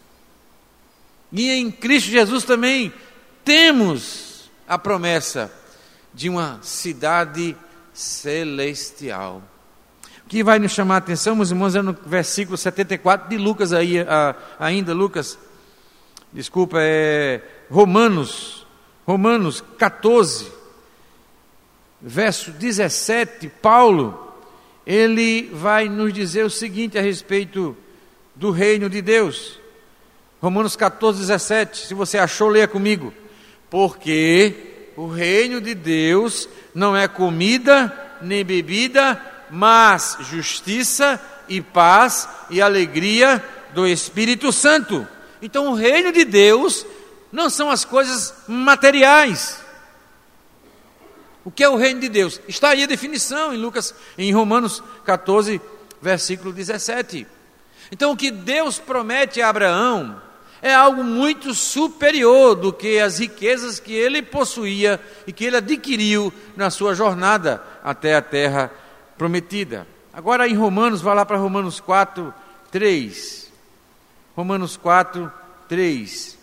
[1.31, 2.91] E em Cristo Jesus também
[3.45, 5.53] temos a promessa
[6.11, 7.55] de uma cidade
[7.93, 9.43] celestial
[10.27, 13.97] que vai nos chamar a atenção, meus irmãos, é no versículo 74 de Lucas aí,
[14.57, 15.37] ainda, Lucas,
[16.33, 18.65] desculpa, é Romanos,
[19.05, 20.51] Romanos 14,
[22.01, 24.33] verso 17, Paulo,
[24.85, 27.75] ele vai nos dizer o seguinte a respeito
[28.35, 29.59] do reino de Deus.
[30.41, 33.13] Romanos 14, 17, se você achou, leia comigo.
[33.69, 42.61] Porque o reino de Deus não é comida nem bebida, mas justiça e paz e
[42.61, 45.07] alegria do Espírito Santo.
[45.41, 46.85] Então, o reino de Deus
[47.31, 49.59] não são as coisas materiais.
[51.43, 52.39] O que é o reino de Deus?
[52.47, 55.59] Está aí a definição em Lucas, em Romanos 14,
[56.01, 57.25] versículo 17.
[57.91, 60.21] Então, o que Deus promete a Abraão
[60.61, 66.31] é algo muito superior do que as riquezas que ele possuía e que ele adquiriu
[66.55, 68.71] na sua jornada até a terra
[69.17, 69.87] prometida.
[70.13, 72.31] Agora em Romanos, vá lá para Romanos 4,
[72.69, 73.40] 3.
[74.35, 75.31] Romanos 4,
[75.67, 76.37] 3.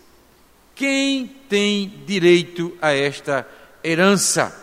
[0.74, 3.46] Quem tem direito a esta
[3.82, 4.54] herança?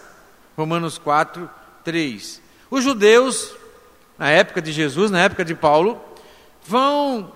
[0.55, 1.49] Romanos 4,
[1.83, 2.41] 3.
[2.69, 3.53] Os judeus,
[4.17, 6.01] na época de Jesus, na época de Paulo,
[6.65, 7.31] vão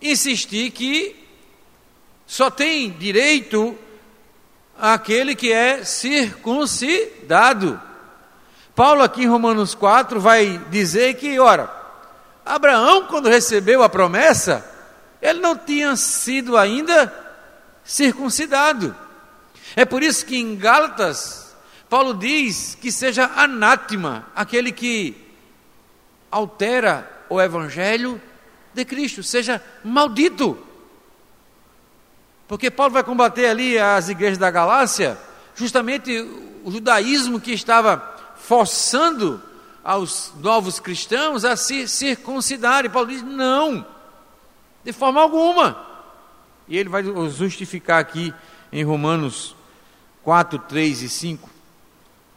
[0.00, 1.16] insistir que
[2.26, 3.76] só tem direito
[4.78, 7.80] aquele que é circuncidado.
[8.74, 11.70] Paulo, aqui em Romanos 4, vai dizer que, ora,
[12.44, 14.71] Abraão, quando recebeu a promessa,
[15.22, 17.10] ele não tinha sido ainda
[17.84, 18.94] circuncidado.
[19.76, 21.54] É por isso que em Gálatas,
[21.88, 25.16] Paulo diz que seja anátema aquele que
[26.28, 28.20] altera o evangelho
[28.74, 30.58] de Cristo, seja maldito.
[32.48, 35.16] Porque Paulo vai combater ali as igrejas da Galácia,
[35.54, 36.20] justamente
[36.64, 39.40] o judaísmo que estava forçando
[39.84, 42.84] aos novos cristãos a se circuncidar.
[42.84, 43.86] E Paulo diz: não,
[44.84, 45.86] de forma alguma.
[46.68, 48.32] E ele vai justificar aqui
[48.72, 49.54] em Romanos
[50.22, 51.50] 4, 3 e 5.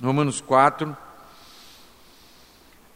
[0.03, 0.95] Romanos 4,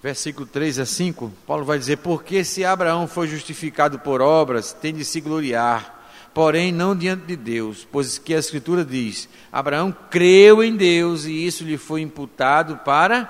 [0.04, 1.32] versículo 3 a 5.
[1.48, 6.00] Paulo vai dizer: Porque se Abraão foi justificado por obras, tem de se gloriar
[6.34, 11.46] porém não diante de Deus, pois que a Escritura diz: Abraão creu em Deus e
[11.46, 13.30] isso lhe foi imputado para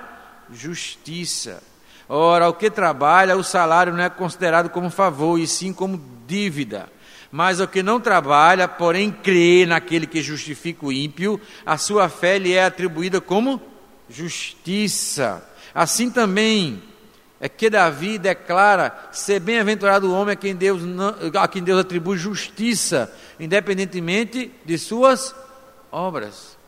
[0.52, 1.62] justiça.
[2.12, 6.88] Ora, ao que trabalha, o salário não é considerado como favor, e sim como dívida.
[7.30, 12.36] Mas ao que não trabalha, porém crê naquele que justifica o ímpio, a sua fé
[12.36, 13.62] lhe é atribuída como
[14.08, 15.48] justiça.
[15.72, 16.82] Assim também
[17.38, 21.78] é que Davi declara ser bem-aventurado o homem a quem, Deus não, a quem Deus
[21.78, 25.32] atribui justiça, independentemente de suas
[25.92, 26.58] obras.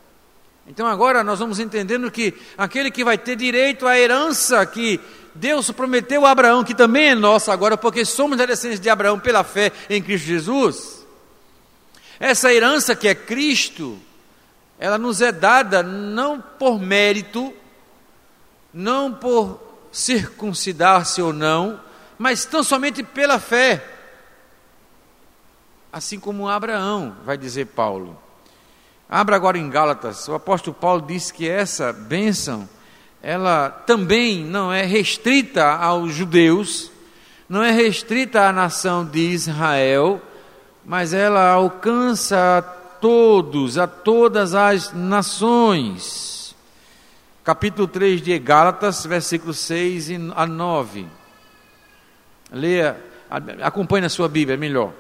[0.69, 5.01] Então agora nós vamos entendendo que aquele que vai ter direito à herança que
[5.35, 9.19] Deus prometeu a Abraão, que também é nossa agora, porque somos a descendência de Abraão
[9.19, 11.07] pela fé em Cristo Jesus.
[12.21, 13.99] Essa herança que é Cristo,
[14.79, 17.53] ela nos é dada não por mérito,
[18.73, 21.81] não por circuncidar-se ou não,
[22.19, 23.85] mas tão somente pela fé.
[25.93, 28.19] Assim como Abraão, vai dizer Paulo.
[29.09, 32.67] Abra agora em Gálatas, o apóstolo Paulo diz que essa bênção,
[33.23, 36.91] ela também não é restrita aos judeus,
[37.49, 40.21] não é restrita à nação de Israel,
[40.85, 46.33] mas ela alcança a todos, a todas as nações
[47.45, 51.07] capítulo 3 de Gálatas, versículos 6 a 9.
[52.53, 52.97] Leia,
[53.63, 54.93] acompanhe na sua Bíblia, é melhor.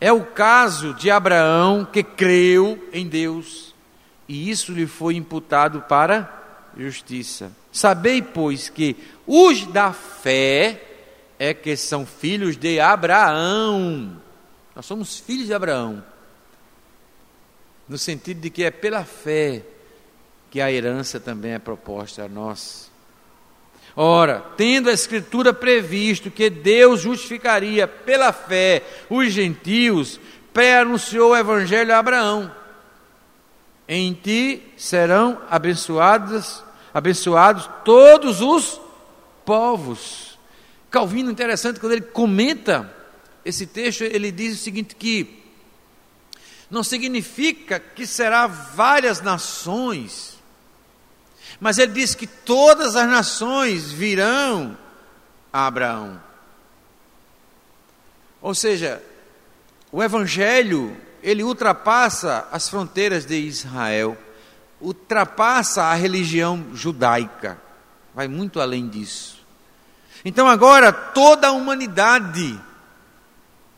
[0.00, 3.74] É o caso de Abraão que creu em Deus
[4.28, 6.45] e isso lhe foi imputado para
[6.76, 7.50] justiça.
[7.72, 10.82] Sabei, pois, que os da fé
[11.38, 14.20] é que são filhos de Abraão.
[14.74, 16.04] Nós somos filhos de Abraão.
[17.88, 19.62] No sentido de que é pela fé
[20.50, 22.90] que a herança também é proposta a nós.
[23.94, 30.20] Ora, tendo a Escritura previsto que Deus justificaria pela fé os gentios,
[30.52, 32.52] pré-anunciou o evangelho a Abraão.
[33.88, 36.62] Em ti serão abençoados,
[36.96, 38.80] abençoados todos os
[39.44, 40.38] povos.
[40.90, 42.90] Calvino, interessante, quando ele comenta
[43.44, 45.44] esse texto, ele diz o seguinte: que
[46.70, 50.38] não significa que será várias nações,
[51.60, 54.74] mas ele diz que todas as nações virão
[55.52, 56.18] a Abraão.
[58.40, 59.02] Ou seja,
[59.92, 64.16] o evangelho, ele ultrapassa as fronteiras de Israel,
[64.80, 67.60] ultrapassa a religião judaica,
[68.14, 69.44] vai muito além disso.
[70.24, 72.58] Então agora toda a humanidade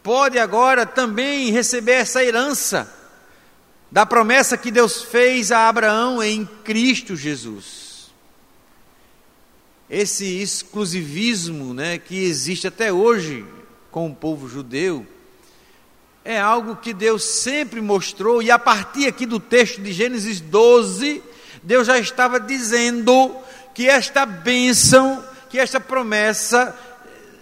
[0.03, 2.93] pode agora também receber essa herança
[3.91, 8.11] da promessa que Deus fez a Abraão em Cristo Jesus.
[9.91, 13.47] Esse exclusivismo, né, que existe até hoje
[13.91, 15.07] com o povo judeu,
[16.29, 21.23] é algo que Deus sempre mostrou, e a partir aqui do texto de Gênesis 12,
[21.63, 23.35] Deus já estava dizendo
[23.75, 26.79] que esta bênção, que esta promessa,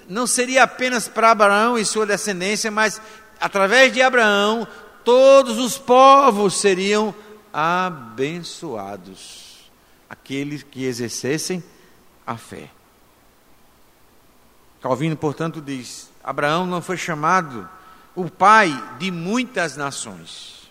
[0.09, 3.03] não seria apenas para Abraão e sua descendência, mas
[3.41, 4.69] através de Abraão,
[5.05, 7.13] todos os povos seriam
[7.53, 9.69] abençoados
[10.09, 11.61] aqueles que exercessem
[12.25, 12.71] a fé.
[14.81, 17.69] Calvino, portanto, diz: Abraão não foi chamado
[18.17, 20.71] o pai de muitas nações,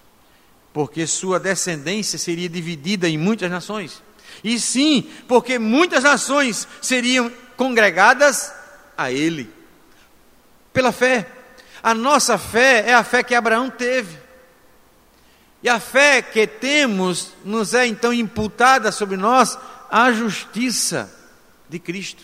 [0.74, 4.04] porque sua descendência seria dividida em muitas nações.
[4.44, 8.52] E sim, porque muitas nações seriam congregadas
[8.98, 9.50] a ele.
[10.74, 11.30] Pela fé.
[11.82, 14.18] A nossa fé é a fé que Abraão teve.
[15.62, 19.58] E a fé que temos nos é então imputada sobre nós
[19.90, 21.14] a justiça
[21.70, 22.24] de Cristo.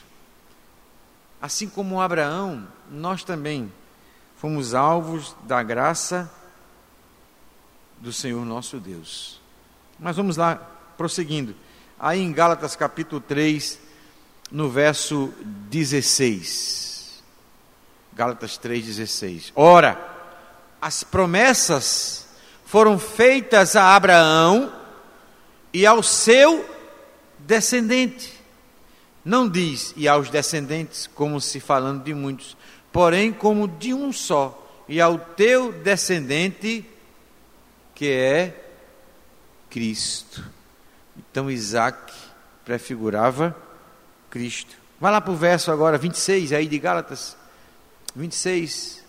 [1.41, 3.71] Assim como Abraão, nós também
[4.41, 6.27] fomos alvos da graça
[7.99, 9.39] do Senhor nosso Deus.
[9.99, 10.55] Mas vamos lá,
[10.97, 11.55] prosseguindo.
[11.99, 13.79] Aí em Gálatas capítulo 3,
[14.51, 15.31] no verso
[15.69, 17.21] 16.
[18.13, 19.51] Gálatas 3,16.
[19.55, 19.95] Ora,
[20.81, 22.27] as promessas
[22.65, 24.73] foram feitas a Abraão
[25.71, 26.67] e ao seu
[27.37, 28.41] descendente.
[29.23, 32.57] Não diz e aos descendentes, como se falando de muitos,
[32.91, 36.85] porém como de um só, e ao teu descendente,
[37.95, 38.65] que é
[39.69, 40.43] Cristo.
[41.17, 42.13] Então Isaac
[42.65, 43.55] prefigurava
[44.29, 44.75] Cristo.
[44.99, 47.37] Vai lá para o verso agora 26 aí de Gálatas.
[48.15, 49.03] 26.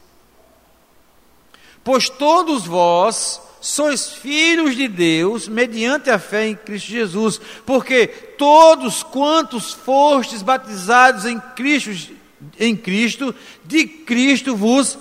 [1.84, 9.02] Pois todos vós sois filhos de Deus mediante a fé em Cristo Jesus, porque todos
[9.02, 12.14] quantos fostes batizados em Cristo,
[12.58, 14.98] em Cristo, de Cristo vos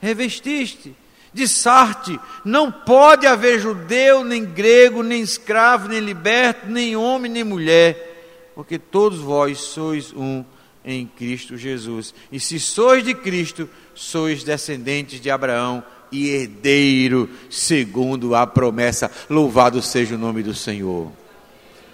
[0.00, 0.94] revestiste.
[1.32, 7.44] De Sarte, não pode haver judeu, nem grego, nem escravo, nem liberto, nem homem, nem
[7.44, 10.44] mulher, porque todos vós sois um
[10.84, 12.14] em Cristo Jesus.
[12.32, 19.10] E se sois de Cristo, sois descendentes de Abraão e herdeiro segundo a promessa.
[19.28, 21.12] Louvado seja o nome do Senhor.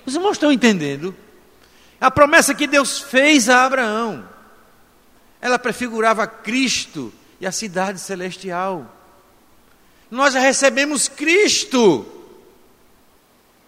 [0.07, 1.15] Os irmãos estão entendendo?
[2.01, 4.25] A promessa que Deus fez a Abraão,
[5.45, 8.91] ela prefigurava Cristo e a cidade celestial.
[10.11, 12.07] Nós já recebemos Cristo.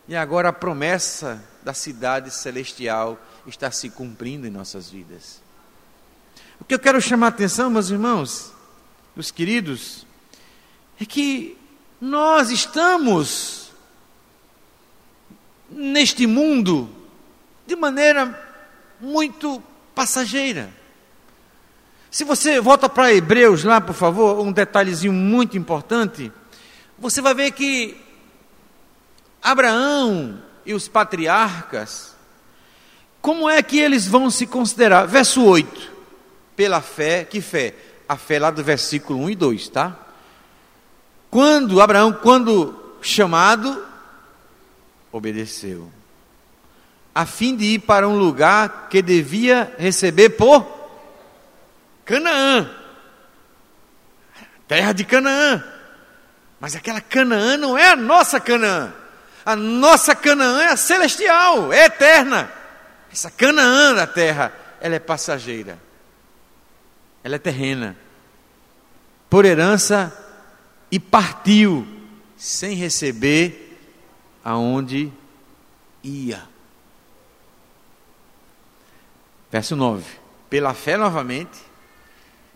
[0.08, 5.42] E agora a promessa da cidade celestial está se cumprindo em nossas vidas.
[6.58, 8.54] O que eu quero chamar a atenção, meus irmãos,
[9.14, 10.06] os queridos,
[10.98, 11.58] é que
[12.00, 13.70] nós estamos
[15.68, 16.88] neste mundo
[17.66, 18.64] de maneira
[18.98, 19.62] muito
[19.94, 20.72] passageira.
[22.16, 26.32] Se você volta para Hebreus lá, por favor, um detalhezinho muito importante,
[26.98, 27.94] você vai ver que
[29.42, 32.16] Abraão e os patriarcas,
[33.20, 35.04] como é que eles vão se considerar?
[35.04, 35.92] Verso 8.
[36.56, 37.74] Pela fé, que fé?
[38.08, 39.94] A fé lá do versículo 1 e 2, tá?
[41.30, 43.84] Quando Abraão, quando chamado,
[45.12, 45.90] obedeceu,
[47.14, 50.75] a fim de ir para um lugar que devia receber por
[52.06, 52.70] Canaã,
[54.66, 55.62] terra de Canaã.
[56.58, 58.94] Mas aquela Canaã não é a nossa Canaã.
[59.44, 62.50] A nossa Canaã é celestial, é eterna.
[63.12, 65.78] Essa Canaã da terra, ela é passageira.
[67.22, 67.96] Ela é terrena.
[69.28, 70.16] Por herança
[70.90, 71.86] e partiu
[72.36, 73.78] sem receber
[74.44, 75.12] aonde
[76.02, 76.42] ia.
[79.50, 80.04] Verso 9.
[80.48, 81.58] Pela fé novamente,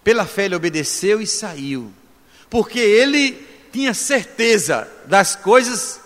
[0.03, 1.93] pela fé ele obedeceu e saiu,
[2.49, 6.01] porque ele tinha certeza das coisas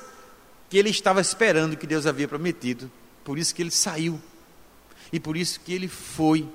[0.68, 2.90] que ele estava esperando que Deus havia prometido.
[3.24, 4.20] Por isso que ele saiu.
[5.12, 6.46] E por isso que ele foi.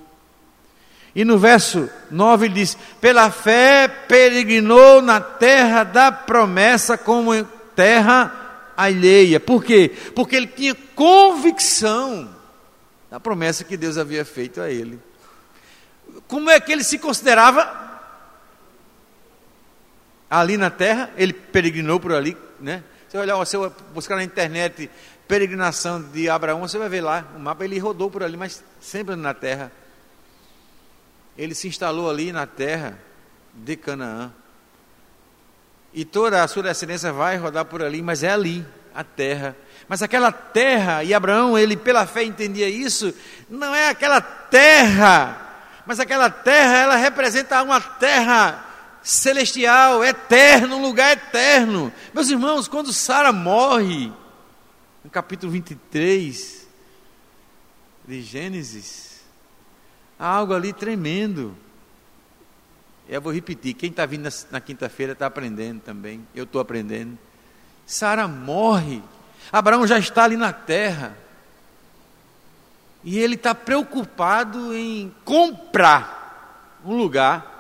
[1.16, 7.44] E no verso 9 ele diz: Pela fé peregrinou na terra da promessa como
[7.76, 9.40] terra alheia.
[9.40, 9.92] Por quê?
[10.14, 12.30] Porque ele tinha convicção
[13.10, 15.00] da promessa que Deus havia feito a ele.
[16.30, 17.90] Como é que ele se considerava?
[20.30, 22.84] Ali na terra, ele peregrinou por ali, né?
[23.08, 23.58] Você olhar, você
[23.96, 24.90] buscar na internet
[25.28, 29.16] peregrinação de Abraão, você vai ver lá o mapa, ele rodou por ali, mas sempre
[29.16, 29.72] na terra.
[31.36, 33.00] Ele se instalou ali na terra
[33.52, 34.32] de Canaã.
[35.92, 38.64] E toda a sua descendência vai rodar por ali, mas é ali,
[38.94, 39.58] a terra.
[39.88, 43.12] Mas aquela terra, e Abraão, ele pela fé entendia isso,
[43.50, 45.49] não é aquela terra,
[45.90, 48.64] mas aquela terra, ela representa uma terra
[49.02, 51.92] celestial, eterno, um lugar eterno.
[52.14, 54.14] Meus irmãos, quando Sara morre,
[55.04, 56.68] no capítulo 23
[58.08, 59.22] de Gênesis,
[60.20, 61.58] há algo ali tremendo.
[63.08, 67.18] Eu vou repetir, quem está vindo na, na quinta-feira está aprendendo também, eu estou aprendendo.
[67.88, 69.02] Sara morre,
[69.52, 71.18] Abraão já está ali na terra,
[73.04, 77.58] e ele está preocupado em comprar um lugar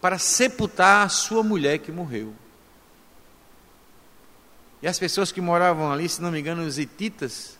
[0.00, 2.34] para sepultar a sua mulher que morreu.
[4.82, 7.56] E as pessoas que moravam ali, se não me engano, os hititas,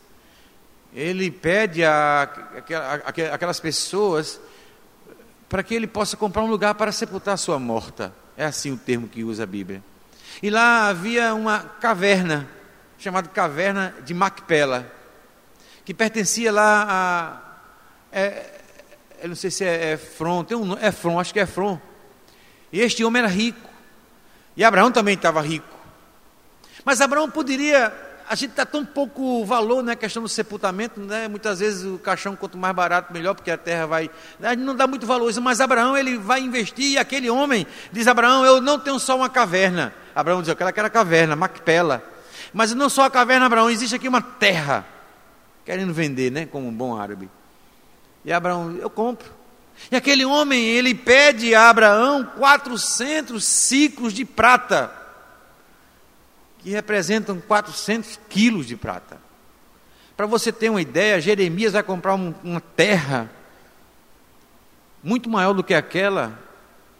[0.93, 4.41] ele pede a, a, aquelas pessoas
[5.47, 8.13] para que ele possa comprar um lugar para sepultar a sua morta.
[8.35, 9.81] É assim o termo que usa a Bíblia.
[10.41, 12.49] E lá havia uma caverna,
[12.97, 14.91] chamada Caverna de Macpela,
[15.85, 18.17] que pertencia lá a.
[18.17, 18.51] É,
[19.21, 21.79] eu não sei se é Efron, tem um, Efron, acho que é Efron
[22.73, 23.69] e este homem era rico.
[24.57, 25.67] E Abraão também estava rico.
[26.83, 27.93] Mas Abraão poderia.
[28.27, 31.27] A gente dá tão pouco valor na né, questão do sepultamento, né?
[31.27, 34.09] Muitas vezes o caixão, quanto mais barato, melhor, porque a terra vai.
[34.41, 38.07] Gente não dá muito valor isso, mas Abraão ele vai investir, e aquele homem diz:
[38.07, 39.93] Abraão, eu não tenho só uma caverna.
[40.15, 42.01] Abraão diz: Eu quero aquela caverna, Macpela.
[42.51, 44.83] Mas não só a caverna, Abraão, existe aqui uma terra.
[45.65, 46.45] Querendo vender, né?
[46.45, 47.29] Como um bom árabe.
[48.25, 49.29] E Abraão, eu compro.
[49.91, 54.91] E aquele homem, ele pede a Abraão 400 ciclos de prata,
[56.59, 59.17] que representam 400 quilos de prata.
[60.15, 63.29] Para você ter uma ideia, Jeremias vai comprar um, uma terra
[65.03, 66.39] muito maior do que aquela,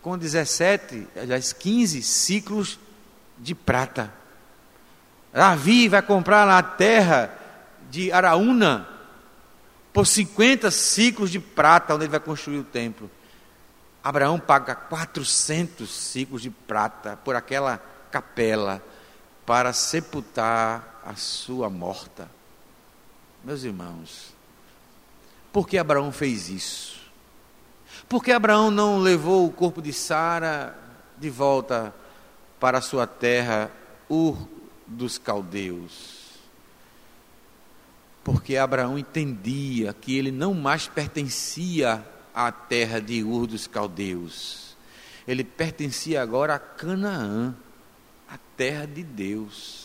[0.02, 2.80] com 17, aliás, 15 ciclos
[3.38, 4.12] de prata.
[5.32, 7.40] Davi vai comprar lá a terra
[7.94, 8.90] de Araúna,
[9.94, 13.08] por 50 ciclos de prata, onde ele vai construir o templo.
[14.04, 17.78] Abraão paga 400 ciclos de prata por aquela
[18.10, 18.84] capela
[19.46, 22.28] para sepultar a sua morta.
[23.44, 24.34] Meus irmãos,
[25.52, 27.00] por que Abraão fez isso?
[28.10, 30.76] Por que Abraão não levou o corpo de Sara
[31.16, 31.94] de volta
[32.60, 33.70] para a sua terra,
[34.10, 34.36] Ur
[34.88, 36.13] dos Caldeus?
[38.24, 42.04] Porque Abraão entendia que ele não mais pertencia
[42.34, 44.78] à terra de Ur dos Caldeus.
[45.28, 47.54] Ele pertencia agora a Canaã,
[48.30, 49.84] a terra de Deus.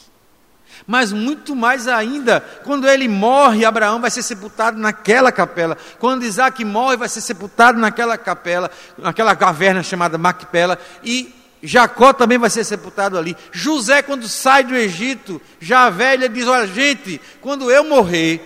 [0.86, 5.76] Mas muito mais ainda, quando ele morre, Abraão vai ser sepultado naquela capela.
[5.99, 10.78] Quando Isaac morre, vai ser sepultado naquela capela, naquela caverna chamada Macpela.
[11.03, 13.37] E Jacó também vai ser sepultado ali.
[13.51, 18.41] José, quando sai do Egito, já velha, diz: Olha, gente, quando eu morrer,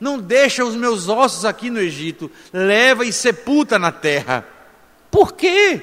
[0.00, 4.46] não deixa os meus ossos aqui no Egito, leva e sepulta na terra.
[5.10, 5.82] Por quê?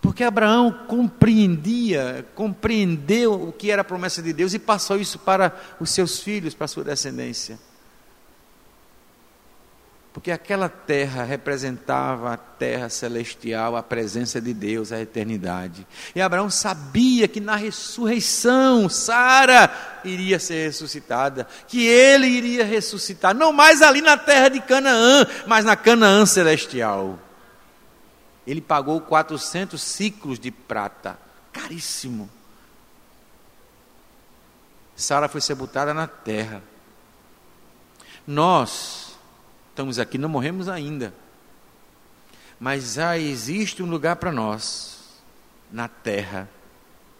[0.00, 5.54] Porque Abraão compreendia, compreendeu o que era a promessa de Deus e passou isso para
[5.78, 7.58] os seus filhos, para a sua descendência.
[10.12, 15.86] Porque aquela terra representava a terra celestial, a presença de Deus, a eternidade.
[16.14, 23.52] E Abraão sabia que na ressurreição Sara iria ser ressuscitada, que ele iria ressuscitar, não
[23.52, 27.16] mais ali na terra de Canaã, mas na Canaã celestial.
[28.44, 31.16] Ele pagou 400 ciclos de prata,
[31.52, 32.28] caríssimo.
[34.96, 36.60] Sara foi sepultada na terra.
[38.26, 39.09] Nós
[39.80, 41.14] estamos aqui, não morremos ainda.
[42.58, 44.98] Mas já existe um lugar para nós
[45.72, 46.46] na terra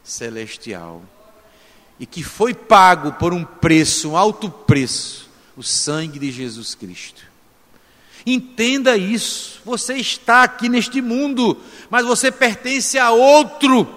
[0.04, 1.02] celestial.
[1.98, 7.22] E que foi pago por um preço, um alto preço, o sangue de Jesus Cristo.
[8.26, 9.62] Entenda isso.
[9.64, 11.58] Você está aqui neste mundo,
[11.88, 13.88] mas você pertence a outro.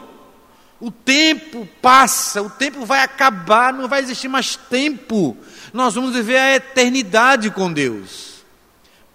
[0.79, 5.35] O tempo passa, o tempo vai acabar, não vai existir mais tempo.
[5.73, 8.32] Nós vamos viver a eternidade com Deus.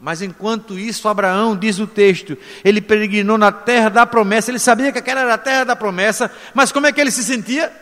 [0.01, 4.93] Mas enquanto isso, Abraão, diz o texto, ele peregrinou na terra da promessa, ele sabia
[4.93, 7.73] que aquela era a terra da promessa, mas como é que ele se sentia?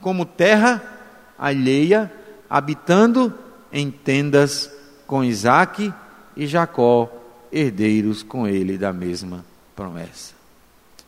[0.00, 0.80] Como terra
[1.36, 2.12] alheia,
[2.48, 3.34] habitando
[3.72, 4.70] em tendas
[5.06, 5.92] com Isaac
[6.36, 7.10] e Jacó,
[7.50, 9.44] herdeiros com ele da mesma
[9.74, 10.34] promessa.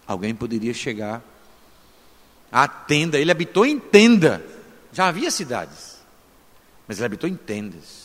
[0.06, 1.22] Alguém poderia chegar
[2.50, 4.44] à tenda, ele habitou em tenda,
[4.92, 6.00] já havia cidades,
[6.88, 7.99] mas ele habitou em tendas.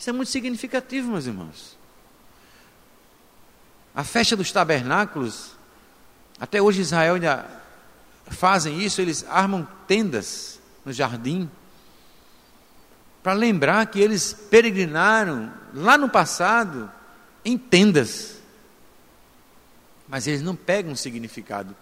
[0.00, 1.76] Isso é muito significativo, meus irmãos.
[3.94, 5.50] A festa dos tabernáculos,
[6.40, 7.46] até hoje Israel ainda
[8.24, 11.50] fazem isso, eles armam tendas no jardim
[13.22, 16.90] para lembrar que eles peregrinaram lá no passado
[17.44, 18.38] em tendas.
[20.08, 21.76] Mas eles não pegam significado.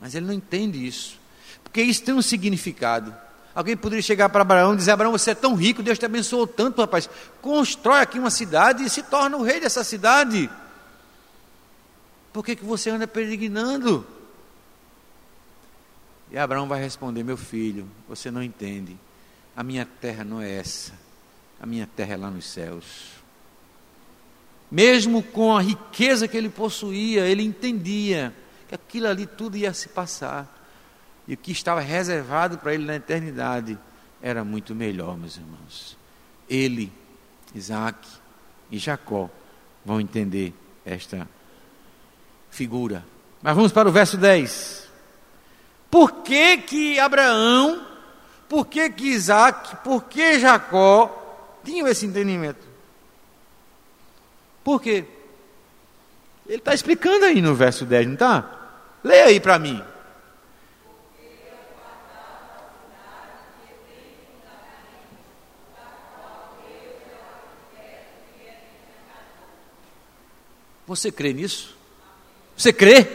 [0.00, 1.16] Mas ele não entende isso.
[1.62, 3.14] Porque isso tem um significado.
[3.58, 6.46] Alguém poderia chegar para Abraão e dizer: Abraão, você é tão rico, Deus te abençoou
[6.46, 7.10] tanto, rapaz.
[7.42, 10.48] Constrói aqui uma cidade e se torna o rei dessa cidade.
[12.32, 14.06] Por que, que você anda peregrinando?
[16.30, 18.96] E Abraão vai responder: Meu filho, você não entende.
[19.56, 20.92] A minha terra não é essa.
[21.60, 22.84] A minha terra é lá nos céus.
[24.70, 28.32] Mesmo com a riqueza que ele possuía, ele entendia
[28.68, 30.57] que aquilo ali tudo ia se passar.
[31.28, 33.78] E o que estava reservado para ele na eternidade
[34.20, 35.96] era muito melhor, meus irmãos.
[36.48, 36.92] Ele,
[37.54, 38.08] Isaac
[38.70, 39.30] e Jacó
[39.84, 40.52] vão entender
[40.84, 41.28] esta
[42.50, 43.04] figura.
[43.40, 44.88] Mas vamos para o verso 10.
[45.90, 47.86] Por que que Abraão
[48.48, 52.66] por que, que Isaac, por que Jacó tinham esse entendimento?
[54.64, 55.04] Por quê?
[56.46, 58.50] Ele está explicando aí no verso 10, não está?
[59.04, 59.82] Leia aí para mim.
[70.88, 71.76] Você crê nisso?
[72.56, 73.06] Você crê?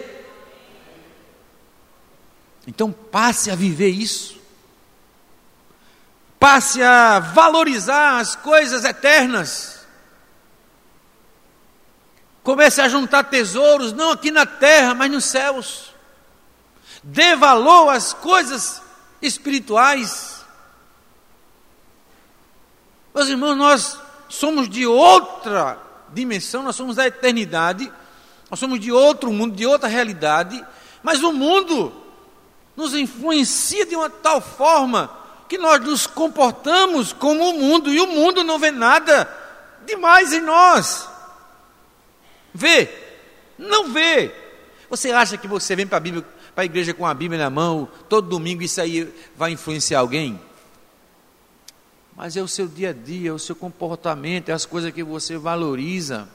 [2.65, 4.41] Então passe a viver isso
[6.43, 9.88] passe a valorizar as coisas eternas.
[12.43, 15.93] Comece a juntar tesouros, não aqui na terra, mas nos céus.
[17.01, 18.82] Dê valor às coisas
[19.21, 20.43] espirituais.
[23.15, 23.97] Meus irmãos, nós
[24.28, 25.80] somos de outra
[26.14, 27.91] dimensão, nós somos da eternidade,
[28.49, 30.64] nós somos de outro mundo, de outra realidade,
[31.01, 31.91] mas o mundo
[32.76, 35.09] nos influencia de uma tal forma
[35.47, 39.30] que nós nos comportamos como o mundo e o mundo não vê nada
[39.86, 41.07] demais em nós.
[42.53, 42.89] Vê?
[43.57, 44.34] Não vê.
[44.89, 47.49] Você acha que você vem para a Bíblia, para a igreja com a Bíblia na
[47.49, 50.39] mão, todo domingo isso aí vai influenciar alguém?
[52.16, 55.03] Mas é o seu dia a dia, é o seu comportamento, é as coisas que
[55.03, 56.28] você valoriza.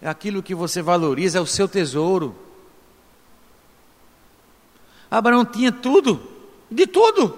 [0.00, 2.36] É aquilo que você valoriza, é o seu tesouro.
[5.10, 6.22] Abraão tinha tudo,
[6.70, 7.36] de tudo.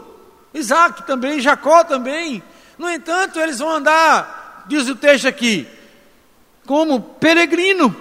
[0.52, 2.42] Isaac também, Jacó também.
[2.76, 5.66] No entanto, eles vão andar, diz o texto aqui,
[6.66, 7.94] como peregrino,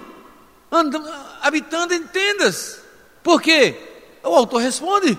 [0.70, 1.08] andando,
[1.40, 2.82] habitando em tendas.
[3.22, 3.78] Por quê?
[4.22, 5.18] O autor responde: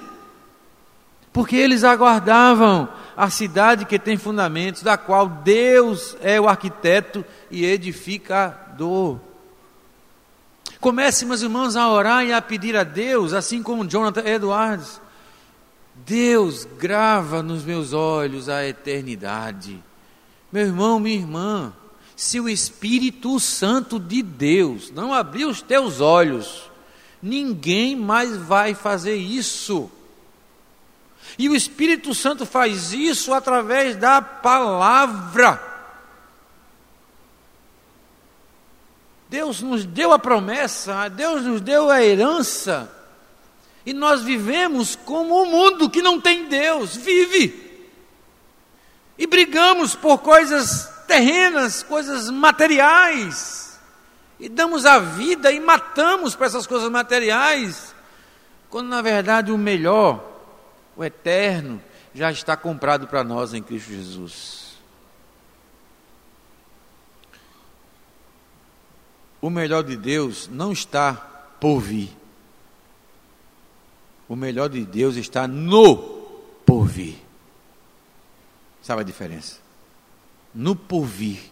[1.34, 7.66] porque eles aguardavam a cidade que tem fundamentos, da qual Deus é o arquiteto e
[7.66, 9.20] edificador.
[10.80, 14.99] Comece, meus irmãos, a orar e a pedir a Deus, assim como Jonathan Edwards.
[15.93, 19.82] Deus grava nos meus olhos a eternidade.
[20.51, 21.74] Meu irmão, minha irmã,
[22.16, 26.70] se o Espírito Santo de Deus não abrir os teus olhos,
[27.22, 29.89] ninguém mais vai fazer isso.
[31.38, 35.72] E o Espírito Santo faz isso através da palavra.
[39.30, 42.92] Deus nos deu a promessa, Deus nos deu a herança.
[43.86, 47.88] E nós vivemos como o mundo que não tem Deus vive.
[49.18, 53.80] E brigamos por coisas terrenas, coisas materiais.
[54.40, 57.96] E damos a vida e matamos para essas coisas materiais.
[58.70, 60.31] Quando na verdade o melhor,
[61.02, 61.82] o eterno,
[62.14, 64.72] já está comprado para nós em Cristo Jesus.
[69.41, 71.14] O melhor de Deus não está
[71.60, 72.22] por vir
[74.32, 75.97] o melhor de Deus está no
[76.66, 77.18] porvir.
[78.82, 79.58] Sabe a diferença?
[80.56, 81.52] No porvir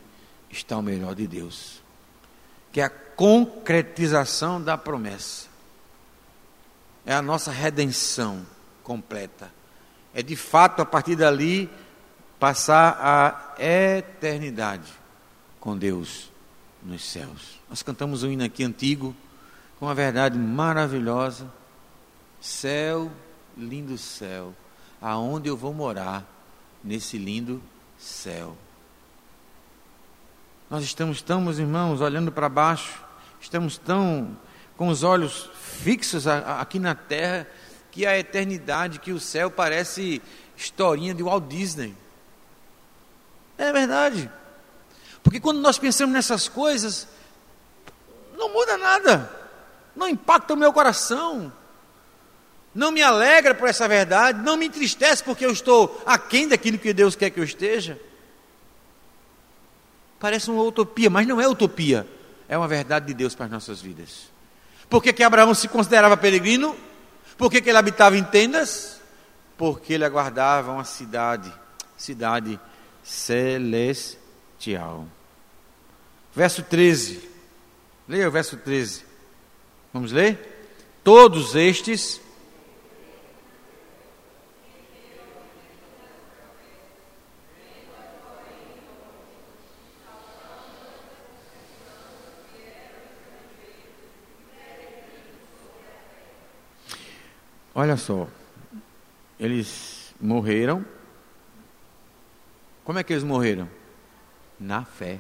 [0.49, 1.83] está o melhor de Deus,
[2.71, 5.49] que é a concretização da promessa.
[7.05, 8.47] É a nossa redenção
[8.89, 9.51] completa.
[10.15, 11.69] É de fato a partir dali
[12.39, 14.91] passar a eternidade
[15.59, 16.31] com Deus
[16.81, 17.59] nos céus.
[17.69, 19.15] Nós cantamos um hino aqui antigo
[19.77, 21.47] com uma verdade maravilhosa.
[22.41, 23.11] Céu,
[23.55, 24.55] lindo céu,
[24.99, 26.25] aonde eu vou morar
[26.83, 27.61] nesse lindo
[27.95, 28.57] céu.
[30.67, 33.03] Nós estamos, estamos irmãos, olhando para baixo,
[33.39, 34.35] estamos tão
[34.75, 37.45] com os olhos fixos aqui na terra
[37.99, 40.21] que a eternidade, que o céu parece
[40.55, 41.93] historinha de Walt Disney.
[43.57, 44.31] É verdade.
[45.21, 47.09] Porque quando nós pensamos nessas coisas,
[48.37, 49.29] não muda nada,
[49.93, 51.51] não impacta o meu coração,
[52.73, 56.93] não me alegra por essa verdade, não me entristece porque eu estou aquém daquilo que
[56.93, 57.99] Deus quer que eu esteja.
[60.21, 62.07] Parece uma utopia, mas não é utopia,
[62.47, 64.29] é uma verdade de Deus para as nossas vidas.
[64.89, 66.87] Por que, que Abraão se considerava peregrino?
[67.39, 68.99] Por que, que ele habitava em tendas?
[69.57, 71.49] Porque ele aguardava uma cidade,
[71.95, 72.59] cidade
[73.01, 74.17] celestial.
[76.35, 77.29] Verso 13.
[78.09, 79.05] Leia o verso 13.
[79.93, 80.67] Vamos ler?
[81.01, 82.19] Todos estes
[97.79, 98.27] Olha só,
[99.39, 100.85] eles morreram.
[102.83, 103.69] Como é que eles morreram?
[104.59, 105.17] Na fé.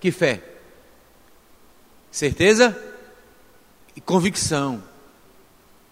[0.00, 0.42] Que fé?
[2.10, 2.74] Certeza
[3.94, 4.82] e convicção.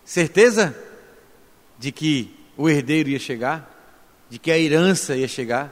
[0.07, 0.75] Certeza
[1.79, 3.71] de que o herdeiro ia chegar,
[4.31, 5.71] de que a herança ia chegar.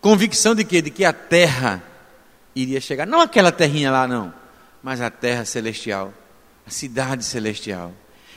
[0.00, 0.82] Convicção de quê?
[0.82, 1.80] De que a terra
[2.56, 3.06] iria chegar.
[3.06, 4.34] Não aquela terrinha lá, não,
[4.82, 6.12] mas a terra celestial,
[6.66, 7.94] a cidade celestial.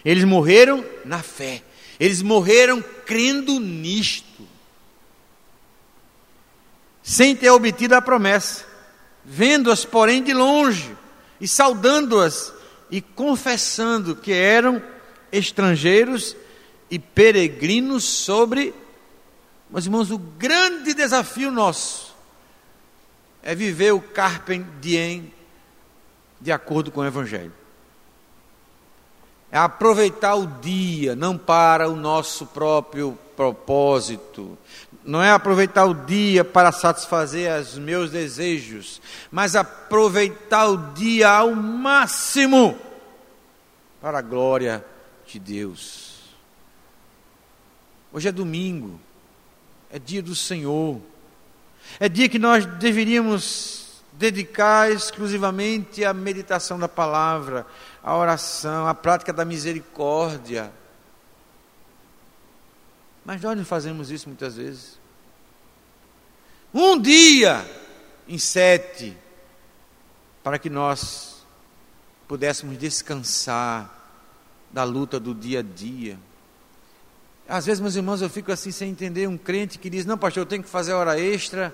[0.07, 1.61] Eles morreram na fé.
[1.99, 4.47] Eles morreram crendo nisto.
[7.03, 8.63] Sem ter obtido a promessa.
[9.25, 10.95] Vendo-as, porém, de longe.
[11.41, 12.53] E saudando-as.
[12.89, 14.81] E confessando que eram
[15.29, 16.37] estrangeiros
[16.89, 18.73] e peregrinos sobre.
[19.69, 22.15] Meus irmãos, o grande desafio nosso
[23.43, 25.33] é viver o Carpe Diem
[26.39, 27.66] de acordo com o Evangelho
[29.51, 34.57] é aproveitar o dia, não para o nosso próprio propósito.
[35.05, 41.55] Não é aproveitar o dia para satisfazer os meus desejos, mas aproveitar o dia ao
[41.55, 42.77] máximo
[44.01, 44.83] para a glória
[45.25, 46.17] de Deus.
[48.11, 48.99] Hoje é domingo,
[49.89, 50.99] é dia do Senhor,
[51.99, 53.86] é dia que nós deveríamos
[54.17, 57.67] dedicar exclusivamente à meditação da palavra,
[58.03, 60.73] à oração, à prática da misericórdia.
[63.23, 64.99] Mas nós não fazemos isso muitas vezes.
[66.73, 67.63] Um dia
[68.27, 69.15] em sete,
[70.43, 71.45] para que nós
[72.27, 73.93] pudéssemos descansar
[74.71, 76.17] da luta do dia a dia.
[77.47, 80.41] Às vezes, meus irmãos, eu fico assim sem entender um crente que diz: Não, pastor,
[80.41, 81.73] eu tenho que fazer hora extra.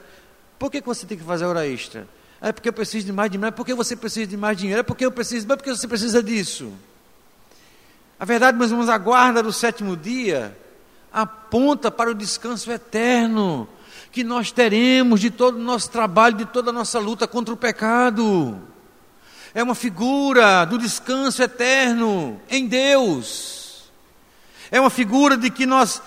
[0.60, 2.08] Por que, que você tem que fazer hora extra?
[2.44, 3.48] É porque eu preciso de mais dinheiro.
[3.48, 4.82] É porque você precisa de mais dinheiro.
[4.82, 5.50] É porque eu preciso.
[5.50, 6.74] É porque você precisa disso.
[8.20, 10.56] A verdade, meus irmãos, a guarda do sétimo dia
[11.12, 13.68] aponta para o descanso eterno
[14.12, 17.58] que nós teremos de todo o nosso trabalho, de toda a nossa luta contra o
[17.58, 18.62] pecado.
[19.54, 23.90] É uma figura do descanso eterno em Deus.
[24.70, 26.02] É uma figura de que nós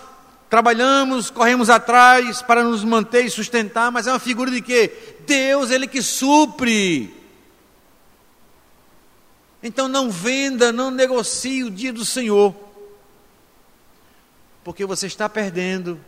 [0.48, 4.90] trabalhamos, corremos atrás para nos manter e sustentar, mas é uma figura de que
[5.26, 7.14] Deus, Ele que supre.
[9.62, 12.54] Então não venda, não negocie o dia do Senhor,
[14.62, 16.00] porque você está perdendo,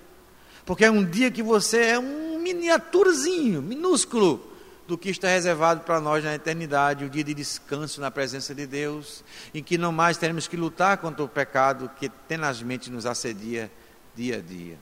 [0.64, 4.46] porque é um dia que você é um miniaturazinho, minúsculo,
[4.86, 8.66] do que está reservado para nós na eternidade, o dia de descanso na presença de
[8.66, 9.22] Deus,
[9.52, 13.70] em que não mais teremos que lutar contra o pecado que tenazmente nos assedia
[14.18, 14.76] dia a dia.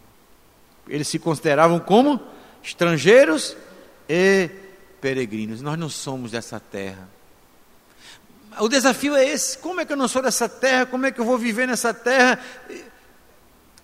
[0.89, 2.21] Eles se consideravam como
[2.63, 3.55] estrangeiros
[4.09, 4.49] e
[5.01, 5.61] peregrinos.
[5.61, 7.07] Nós não somos dessa terra.
[8.59, 10.87] O desafio é esse: como é que eu não sou dessa terra?
[10.87, 12.41] Como é que eu vou viver nessa terra?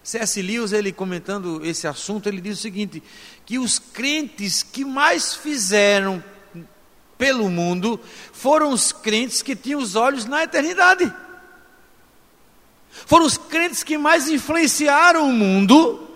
[0.03, 0.41] C.S.
[0.41, 3.03] Lewis, ele comentando esse assunto, ele diz o seguinte:
[3.45, 6.25] que os crentes que mais fizeram
[7.19, 8.01] pelo mundo
[8.33, 11.13] foram os crentes que tinham os olhos na eternidade.
[12.93, 16.09] Foram os crentes que mais influenciaram o mundo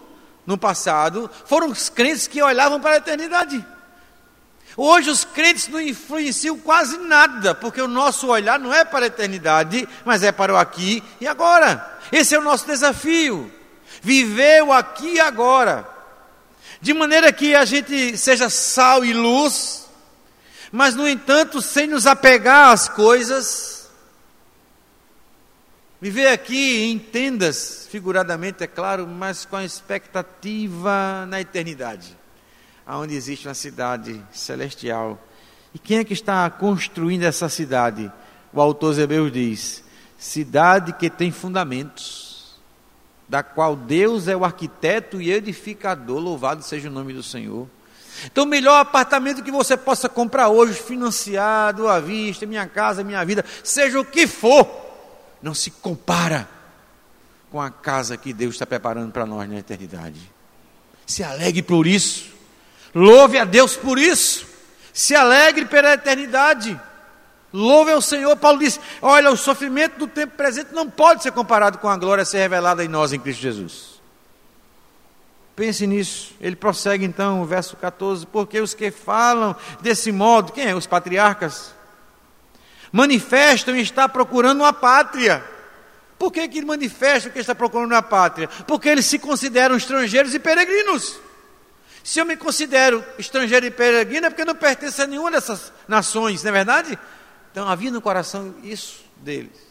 [0.47, 3.65] no passado, foram os crentes que olhavam para a eternidade.
[4.77, 9.09] Hoje os crentes não influenciam quase nada, porque o nosso olhar não é para a
[9.09, 11.99] eternidade, mas é para o aqui e agora.
[12.13, 13.51] Esse é o nosso desafio.
[14.03, 15.89] Viver o aqui e agora.
[16.81, 19.89] De maneira que a gente seja sal e luz,
[20.71, 23.76] mas no entanto, sem nos apegar às coisas.
[26.01, 32.17] Viver aqui em tendas, figuradamente, é claro, mas com a expectativa na eternidade
[32.87, 35.19] aonde existe uma cidade celestial.
[35.75, 38.11] E quem é que está construindo essa cidade?
[38.53, 39.83] O autor Zebeu diz:
[40.17, 42.57] cidade que tem fundamentos,
[43.29, 47.69] da qual Deus é o arquiteto e edificador, louvado seja o nome do Senhor.
[48.25, 53.23] Então, o melhor apartamento que você possa comprar hoje, financiado, à vista, minha casa, minha
[53.27, 54.65] vida, seja o que for,
[55.47, 56.49] não se compara
[57.53, 60.21] com a casa que Deus está preparando para nós na eternidade.
[61.07, 62.35] Se alegre por isso.
[62.93, 64.45] Louve a Deus por isso.
[64.93, 66.79] Se alegre pela eternidade.
[67.53, 68.37] Louve ao Senhor.
[68.37, 72.23] Paulo diz: Olha, o sofrimento do tempo presente não pode ser comparado com a glória
[72.23, 74.01] a ser revelada em nós em Cristo Jesus.
[75.55, 76.35] Pense nisso.
[76.41, 80.75] Ele prossegue então, o verso 14: Porque os que falam desse modo, quem é?
[80.75, 81.73] Os patriarcas,
[82.93, 85.45] manifestam e está procurando uma pátria.
[86.19, 88.49] Por que, que manifestam que está procurando uma pátria?
[88.67, 91.19] Porque eles se consideram estrangeiros e peregrinos.
[92.03, 96.43] Se eu me considero estrangeiro e peregrino, é porque não pertenço a nenhuma dessas nações,
[96.43, 96.99] não é verdade?
[97.51, 99.67] Então havia no coração isso deles.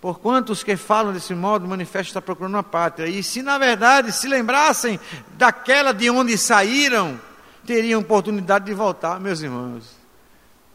[0.00, 3.06] Porquanto os que falam desse modo manifestam estar procurando uma pátria.
[3.06, 4.98] E se na verdade se lembrassem
[5.34, 7.20] daquela de onde saíram,
[7.64, 10.01] teriam oportunidade de voltar, meus irmãos.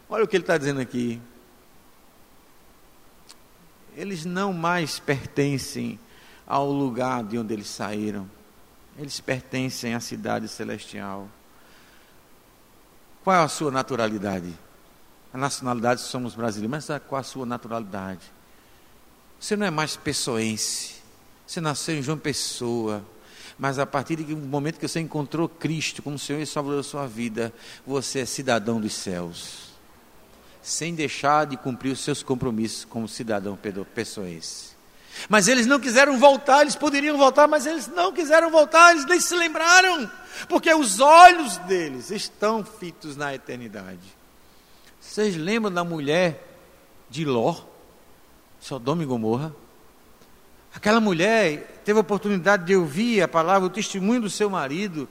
[0.08, 1.20] Olha o que ele está dizendo aqui.
[3.94, 5.98] Eles não mais pertencem
[6.46, 8.28] ao lugar de onde eles saíram.
[8.98, 11.28] Eles pertencem à cidade celestial.
[13.22, 14.54] Qual é a sua naturalidade?
[15.32, 18.32] A nacionalidade somos brasileiros, mas qual a sua naturalidade?
[19.38, 20.96] Você não é mais pessoense.
[21.46, 23.04] Você nasceu em João Pessoa.
[23.58, 27.06] Mas a partir do momento que você encontrou Cristo como Senhor e Salvador da sua
[27.06, 27.52] vida,
[27.86, 29.67] você é cidadão dos céus.
[30.62, 33.58] Sem deixar de cumprir os seus compromissos como cidadão
[33.94, 34.76] pessoense.
[35.28, 39.18] Mas eles não quiseram voltar, eles poderiam voltar, mas eles não quiseram voltar, eles nem
[39.18, 40.08] se lembraram,
[40.48, 44.16] porque os olhos deles estão fitos na eternidade.
[45.00, 46.46] Vocês lembram da mulher
[47.08, 47.56] de Ló,
[48.60, 49.54] Sodoma e Gomorra?
[50.74, 55.08] Aquela mulher teve a oportunidade de ouvir a palavra, o testemunho do seu marido,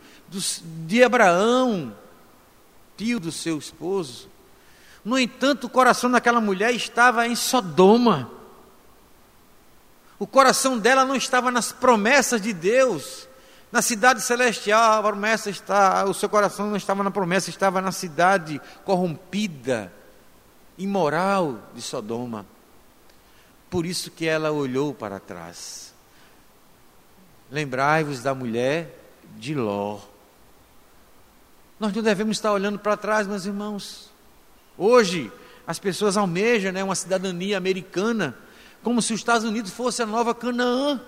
[0.86, 1.94] de Abraão,
[2.96, 4.30] tio do seu esposo.
[5.08, 8.30] No entanto, o coração daquela mulher estava em Sodoma.
[10.20, 13.26] O coração dela não estava nas promessas de Deus.
[13.72, 17.94] Na cidade celestial, a promessa está, o seu coração não estava na promessa, estava na
[17.94, 19.94] cidade corrompida,
[20.78, 22.46] imoral de Sodoma.
[23.70, 25.94] Por isso que ela olhou para trás.
[27.50, 28.94] Lembrai-vos da mulher
[29.38, 30.00] de Ló.
[31.80, 34.17] Nós não devemos estar olhando para trás, meus irmãos.
[34.78, 35.32] Hoje,
[35.66, 38.38] as pessoas almejam né, uma cidadania americana
[38.84, 41.02] como se os Estados Unidos fosse a nova Canaã.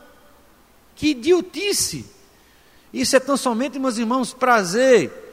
[0.96, 2.06] Que idiotice!
[2.92, 5.28] Isso é tão somente, meus irmãos, prazer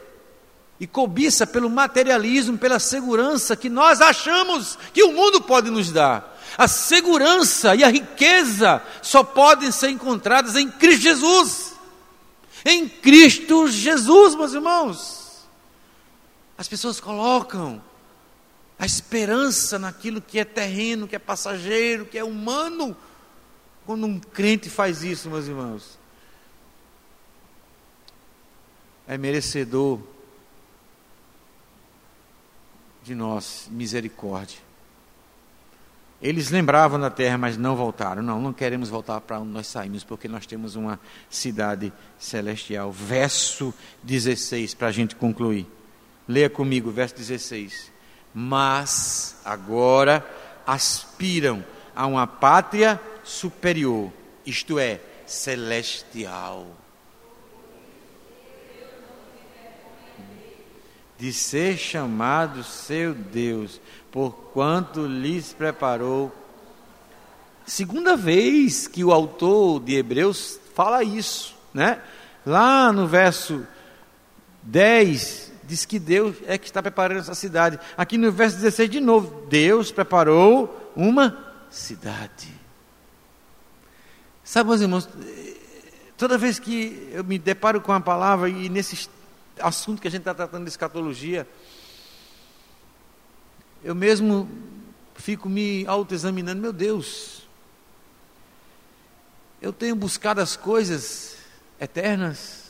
[0.79, 6.37] e cobiça pelo materialismo, pela segurança que nós achamos que o mundo pode nos dar.
[6.57, 11.75] A segurança e a riqueza só podem ser encontradas em Cristo Jesus.
[12.65, 15.47] Em Cristo Jesus, meus irmãos.
[16.59, 17.83] As pessoas colocam
[18.79, 22.97] a esperança naquilo que é terreno, que é passageiro, que é humano.
[23.87, 25.99] Quando um crente faz isso, meus irmãos,
[29.07, 30.01] é merecedor
[33.03, 34.59] de nós misericórdia.
[36.21, 38.23] Eles lembravam da terra, mas não voltaram.
[38.23, 40.99] Não, não queremos voltar para onde nós saímos, porque nós temos uma
[41.31, 42.91] cidade celestial.
[42.91, 43.73] Verso
[44.03, 45.67] 16, para a gente concluir.
[46.27, 47.96] Leia comigo, verso 16
[48.39, 50.23] mas agora
[50.67, 51.65] aspiram
[51.95, 54.13] a uma pátria superior,
[54.45, 56.67] isto é, celestial.
[61.19, 63.81] De ser chamado seu Deus,
[64.13, 66.31] porquanto lhes preparou.
[67.65, 72.03] Segunda vez que o autor de Hebreus fala isso, né?
[72.45, 73.67] Lá no verso
[74.63, 77.79] 10 diz que Deus é que está preparando essa cidade.
[77.97, 82.49] Aqui no verso 16, de novo, Deus preparou uma cidade.
[84.45, 85.09] Sabe, meus irmãos,
[86.17, 89.11] toda vez que eu me deparo com a palavra e nesses
[89.61, 91.49] assunto que a gente está tratando de escatologia,
[93.83, 94.49] eu mesmo
[95.15, 97.47] fico me autoexaminando, meu Deus,
[99.61, 101.37] eu tenho buscado as coisas
[101.81, 102.66] eternas.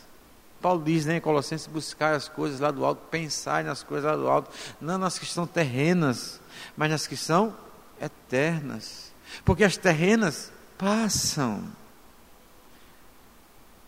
[0.66, 4.16] Paulo diz né, em Colossenses: buscar as coisas lá do alto, pensar nas coisas lá
[4.16, 4.50] do alto,
[4.80, 6.40] não nas que são terrenas,
[6.76, 7.56] mas nas que são
[8.00, 9.12] eternas.
[9.44, 11.62] Porque as terrenas passam.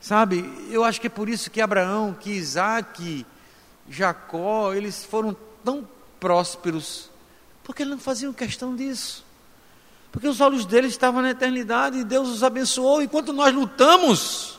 [0.01, 3.27] Sabe, eu acho que é por isso que Abraão, que Isaac,
[3.91, 5.85] Jacó, eles foram tão
[6.21, 7.11] prósperos,
[7.65, 9.27] porque eles não faziam questão disso.
[10.13, 13.03] Porque os olhos deles estavam na eternidade e Deus os abençoou.
[13.03, 14.58] Enquanto nós lutamos,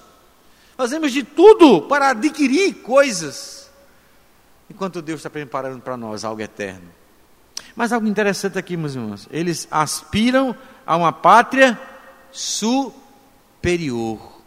[0.79, 3.69] fazemos de tudo para adquirir coisas,
[4.69, 6.89] enquanto Deus está preparando para nós algo eterno.
[7.75, 10.55] Mas algo interessante aqui, meus irmãos: eles aspiram
[10.87, 11.77] a uma pátria
[12.31, 14.39] superior.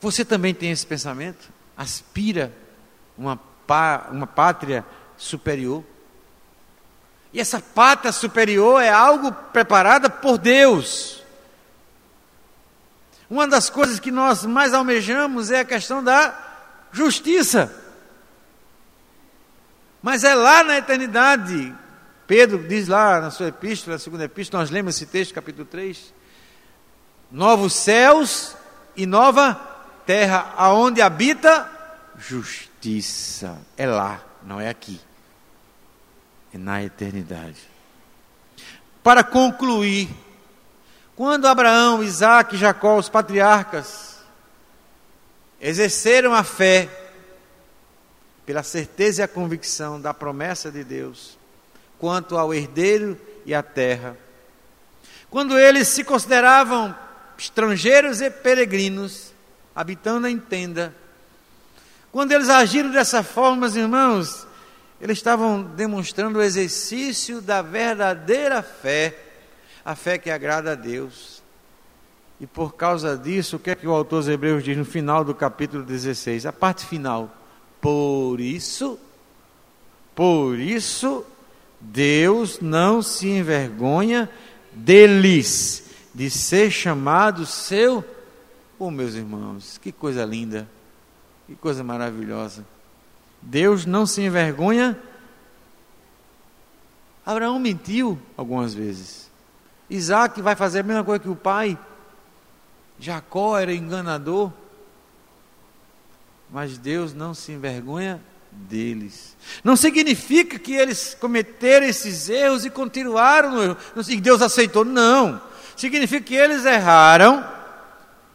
[0.00, 1.50] Você também tem esse pensamento?
[1.76, 2.54] Aspira
[3.18, 3.36] uma,
[3.66, 4.86] pá, uma pátria
[5.16, 5.82] superior?
[7.32, 11.21] E essa pátria superior é algo preparada por Deus.
[13.32, 16.38] Uma das coisas que nós mais almejamos é a questão da
[16.92, 17.74] justiça.
[20.02, 21.74] Mas é lá na eternidade.
[22.26, 26.12] Pedro diz lá na sua epístola, na segunda epístola, nós lemos esse texto, capítulo 3.
[27.30, 28.54] Novos céus
[28.94, 29.54] e nova
[30.04, 31.70] terra aonde habita
[32.18, 33.56] justiça.
[33.78, 35.00] É lá, não é aqui.
[36.52, 37.62] É na eternidade.
[39.02, 40.10] Para concluir,
[41.22, 44.16] quando Abraão, Isaac e Jacó, os patriarcas,
[45.60, 46.88] exerceram a fé
[48.44, 51.38] pela certeza e a convicção da promessa de Deus
[51.96, 53.16] quanto ao herdeiro
[53.46, 54.16] e à terra,
[55.30, 56.92] quando eles se consideravam
[57.38, 59.32] estrangeiros e peregrinos,
[59.76, 60.92] habitando em tenda.
[62.10, 64.44] Quando eles agiram dessa forma, meus irmãos,
[65.00, 69.21] eles estavam demonstrando o exercício da verdadeira fé,
[69.84, 71.42] a fé que agrada a Deus.
[72.40, 75.24] E por causa disso, o que é que o autor dos Hebreus diz no final
[75.24, 76.46] do capítulo 16?
[76.46, 77.30] A parte final.
[77.80, 78.98] Por isso,
[80.14, 81.24] por isso,
[81.80, 84.28] Deus não se envergonha
[84.72, 88.04] deles, de ser chamado seu
[88.84, 90.68] Oh, meus irmãos, que coisa linda,
[91.46, 92.66] que coisa maravilhosa.
[93.40, 94.98] Deus não se envergonha.
[97.24, 99.21] Abraão mentiu algumas vezes.
[99.94, 101.78] Isaac vai fazer a mesma coisa que o pai.
[102.98, 104.52] Jacó era enganador.
[106.50, 108.20] Mas Deus não se envergonha
[108.50, 109.36] deles.
[109.64, 114.84] Não significa que eles cometeram esses erros e continuaram que Deus aceitou.
[114.84, 115.40] Não.
[115.76, 117.62] Significa que eles erraram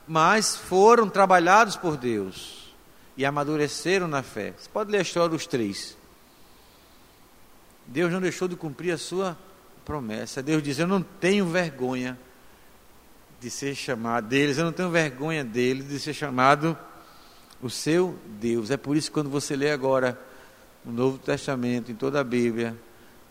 [0.08, 2.74] mas foram trabalhados por Deus
[3.18, 4.53] e amadureceram na fé.
[4.58, 5.97] Você pode ler a história dos três.
[7.86, 9.38] Deus não deixou de cumprir a sua
[9.88, 10.43] promessa.
[10.43, 12.19] Deus diz: Eu não tenho vergonha
[13.39, 16.77] de ser chamado deles, eu não tenho vergonha deles de ser chamado
[17.61, 18.69] o seu Deus.
[18.69, 20.19] É por isso que quando você lê agora
[20.85, 22.77] o Novo Testamento, em toda a Bíblia,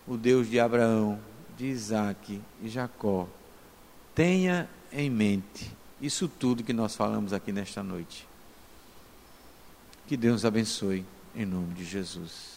[0.09, 1.21] o Deus de Abraão,
[1.59, 3.29] de Isaac e Jacó,
[4.15, 8.27] tenha em mente isso tudo que nós falamos aqui nesta noite.
[10.07, 11.05] Que Deus abençoe,
[11.35, 12.56] em nome de Jesus.